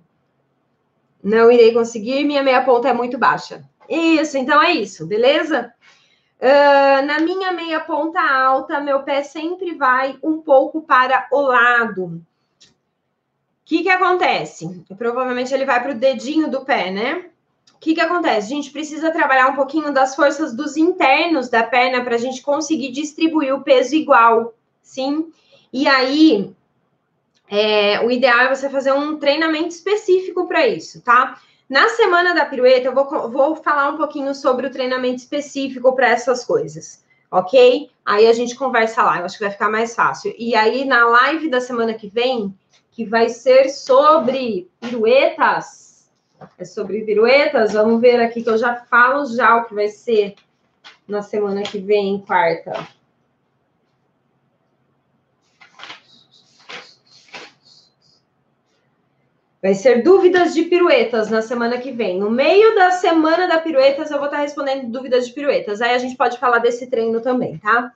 [1.21, 3.69] Não irei conseguir, minha meia ponta é muito baixa.
[3.89, 5.75] Isso, então é isso, beleza?
[6.39, 12.25] Uh, na minha meia ponta alta, meu pé sempre vai um pouco para o lado.
[13.71, 14.85] Que, que acontece?
[14.99, 17.27] Provavelmente ele vai para o dedinho do pé, né?
[17.73, 18.53] O que, que acontece?
[18.53, 22.43] A gente precisa trabalhar um pouquinho das forças dos internos da perna para a gente
[22.43, 25.33] conseguir distribuir o peso igual, sim?
[25.73, 26.53] E aí,
[27.49, 31.41] é, o ideal é você fazer um treinamento específico para isso, tá?
[31.69, 36.09] Na semana da pirueta, eu vou, vou falar um pouquinho sobre o treinamento específico para
[36.09, 37.89] essas coisas, ok?
[38.05, 40.35] Aí a gente conversa lá, eu acho que vai ficar mais fácil.
[40.37, 42.53] E aí, na live da semana que vem,
[42.91, 46.11] que vai ser sobre piruetas,
[46.59, 50.35] é sobre piruetas, vamos ver aqui que eu já falo já o que vai ser
[51.07, 52.87] na semana que vem, quarta.
[59.63, 62.19] Vai ser dúvidas de piruetas na semana que vem.
[62.19, 65.83] No meio da semana da piruetas, eu vou estar respondendo dúvidas de piruetas.
[65.83, 67.93] Aí a gente pode falar desse treino também, tá?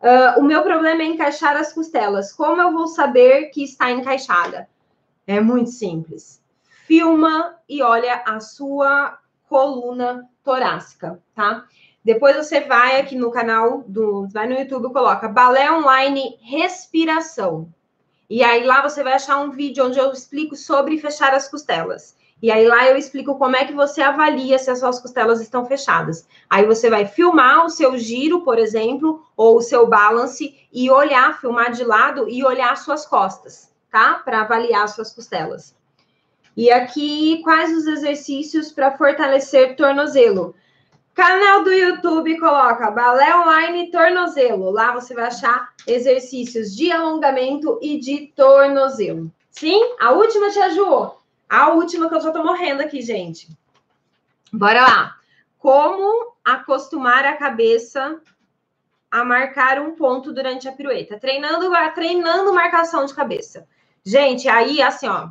[0.00, 2.32] Uh, o meu problema é encaixar as costelas.
[2.32, 4.68] Como eu vou saber que está encaixada?
[5.26, 6.42] É muito simples.
[6.86, 9.18] Filma e olha a sua
[9.48, 11.64] coluna torácica, tá?
[12.04, 17.68] Depois você vai aqui no canal do, vai no YouTube, coloca balé online respiração.
[18.30, 22.16] E aí lá você vai achar um vídeo onde eu explico sobre fechar as costelas.
[22.40, 25.66] E aí lá eu explico como é que você avalia se as suas costelas estão
[25.66, 26.26] fechadas.
[26.48, 31.40] Aí você vai filmar o seu giro, por exemplo, ou o seu balance e olhar,
[31.40, 34.14] filmar de lado e olhar as suas costas, tá?
[34.24, 35.74] Para avaliar as suas costelas.
[36.56, 40.54] E aqui, quais os exercícios para fortalecer tornozelo?
[41.14, 44.70] Canal do YouTube, coloca balé online tornozelo.
[44.70, 49.30] Lá você vai achar exercícios de alongamento e de tornozelo.
[49.50, 49.96] Sim?
[49.98, 51.17] A última, Tia Ju.
[51.48, 53.48] A última que eu já tô morrendo aqui, gente.
[54.52, 55.16] Bora lá.
[55.58, 58.20] Como acostumar a cabeça
[59.10, 61.18] a marcar um ponto durante a pirueta?
[61.18, 63.66] Treinando, treinando marcação de cabeça.
[64.04, 65.30] Gente, aí, assim, ó.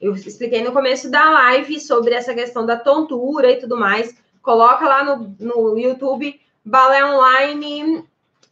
[0.00, 4.14] Eu expliquei no começo da live sobre essa questão da tontura e tudo mais.
[4.42, 8.04] Coloca lá no, no YouTube balé online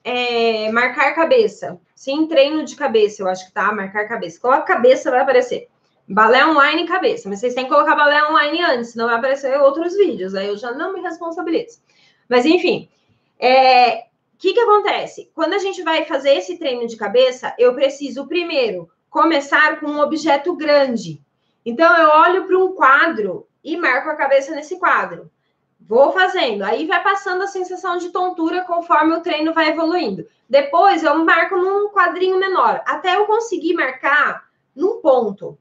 [0.03, 1.79] é, marcar cabeça.
[1.95, 3.73] Sim, treino de cabeça, eu acho que tá.
[3.73, 4.41] Marcar cabeça.
[4.41, 5.69] Coloca cabeça, vai aparecer.
[6.09, 7.29] Balé online cabeça.
[7.29, 10.35] Mas vocês têm que colocar balé online antes, senão vai aparecer outros vídeos.
[10.35, 11.81] Aí eu já não me responsabilizo.
[12.29, 12.89] Mas enfim,
[13.39, 14.07] é,
[14.37, 15.31] o que, que acontece?
[15.35, 20.01] Quando a gente vai fazer esse treino de cabeça, eu preciso primeiro começar com um
[20.01, 21.23] objeto grande.
[21.65, 25.31] Então, eu olho para um quadro e marco a cabeça nesse quadro.
[25.81, 26.63] Vou fazendo.
[26.63, 30.27] Aí vai passando a sensação de tontura conforme o treino vai evoluindo.
[30.49, 35.59] Depois, eu marco num quadrinho menor, até eu conseguir marcar num ponto.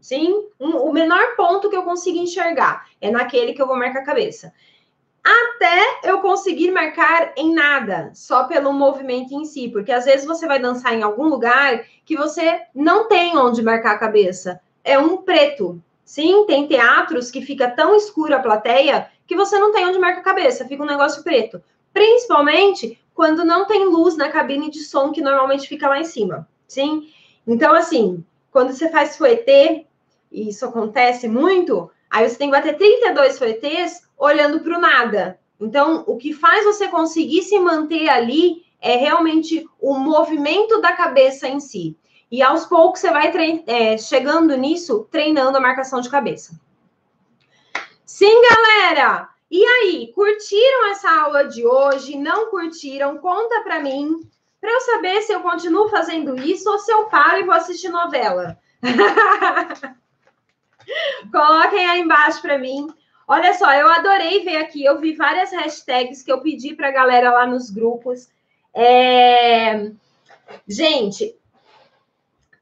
[0.00, 0.48] Sim?
[0.58, 4.04] Um, o menor ponto que eu consigo enxergar é naquele que eu vou marcar a
[4.04, 4.52] cabeça
[5.22, 10.46] até eu conseguir marcar em nada, só pelo movimento em si, porque às vezes você
[10.46, 15.18] vai dançar em algum lugar que você não tem onde marcar a cabeça, é um
[15.18, 15.80] preto.
[16.04, 20.20] Sim, tem teatros que fica tão escuro a plateia que você não tem onde marcar
[20.20, 21.62] a cabeça, fica um negócio preto.
[21.92, 26.48] Principalmente quando não tem luz na cabine de som que normalmente fica lá em cima.
[26.66, 27.08] Sim?
[27.46, 29.86] Então, assim, quando você faz fuetê,
[30.30, 35.38] e isso acontece muito, aí você tem que bater 32 fuetês olhando para o nada.
[35.60, 41.46] Então, o que faz você conseguir se manter ali é realmente o movimento da cabeça
[41.48, 41.96] em si.
[42.30, 43.32] E aos poucos você vai
[43.66, 46.58] é, chegando nisso, treinando a marcação de cabeça.
[48.06, 49.28] Sim, galera!
[49.50, 52.16] E aí, curtiram essa aula de hoje?
[52.16, 53.18] Não curtiram?
[53.18, 54.20] Conta para mim,
[54.60, 57.88] para eu saber se eu continuo fazendo isso ou se eu paro e vou assistir
[57.88, 58.56] novela.
[61.32, 62.88] Coloquem aí embaixo para mim.
[63.26, 64.84] Olha só, eu adorei ver aqui.
[64.84, 68.28] Eu vi várias hashtags que eu pedi para a galera lá nos grupos.
[68.74, 69.90] É...
[70.66, 71.36] Gente,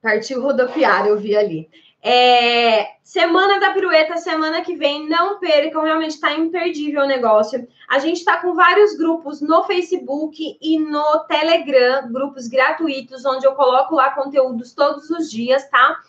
[0.03, 1.71] partiu rodopiar, eu vi ali.
[2.03, 2.99] É...
[3.03, 7.67] Semana da pirueta, semana que vem, não percam, realmente está imperdível o negócio.
[7.89, 13.55] A gente está com vários grupos no Facebook e no Telegram, grupos gratuitos, onde eu
[13.55, 16.03] coloco lá conteúdos todos os dias, tá?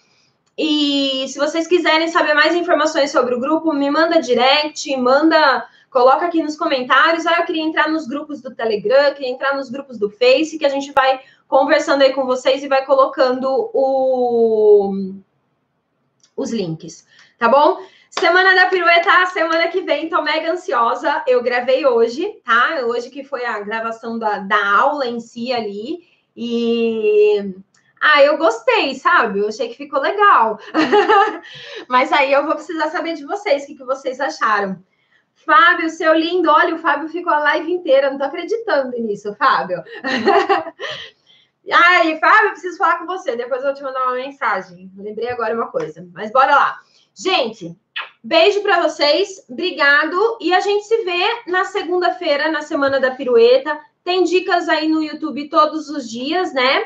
[0.62, 6.26] E se vocês quiserem saber mais informações sobre o grupo, me manda direct, manda, coloca
[6.26, 7.26] aqui nos comentários.
[7.26, 10.66] Ah, eu queria entrar nos grupos do Telegram, queria entrar nos grupos do Face, que
[10.66, 15.14] a gente vai conversando aí com vocês e vai colocando o...
[16.36, 17.08] os links,
[17.38, 17.78] tá bom?
[18.10, 21.24] Semana da pirueta, semana que vem, tô mega ansiosa.
[21.26, 22.82] Eu gravei hoje, tá?
[22.86, 26.00] Hoje que foi a gravação da, da aula em si ali.
[26.36, 27.54] E
[28.02, 29.40] ah, eu gostei, sabe?
[29.40, 30.60] Eu achei que ficou legal.
[31.88, 34.82] Mas aí eu vou precisar saber de vocês, o que, que vocês acharam.
[35.46, 39.82] Fábio, seu lindo, olha, o Fábio ficou a live inteira, não tô acreditando nisso, Fábio.
[41.72, 44.92] Ai, Fábio, preciso falar com você, depois eu vou te mandar uma mensagem.
[44.98, 46.80] Lembrei agora uma coisa, mas bora lá.
[47.16, 47.76] Gente,
[48.24, 53.80] beijo para vocês, obrigado, e a gente se vê na segunda-feira, na Semana da Pirueta.
[54.04, 56.86] Tem dicas aí no YouTube todos os dias, né?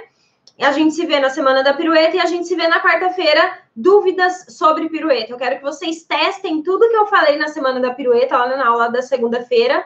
[0.59, 3.59] A gente se vê na semana da pirueta e a gente se vê na quarta-feira.
[3.75, 5.31] Dúvidas sobre pirueta.
[5.31, 8.67] Eu quero que vocês testem tudo que eu falei na semana da pirueta, lá na
[8.67, 9.85] aula da segunda-feira.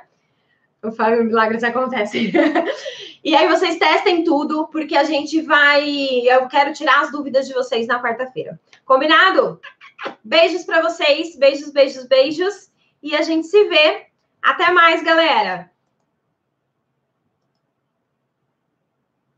[0.83, 2.31] O Fábio Milagres acontece.
[3.23, 5.87] e aí vocês testem tudo, porque a gente vai.
[6.27, 8.59] Eu quero tirar as dúvidas de vocês na quarta-feira.
[8.85, 9.59] Combinado?
[10.23, 12.71] Beijos para vocês, beijos, beijos, beijos.
[13.01, 14.07] E a gente se vê.
[14.41, 15.71] Até mais, galera!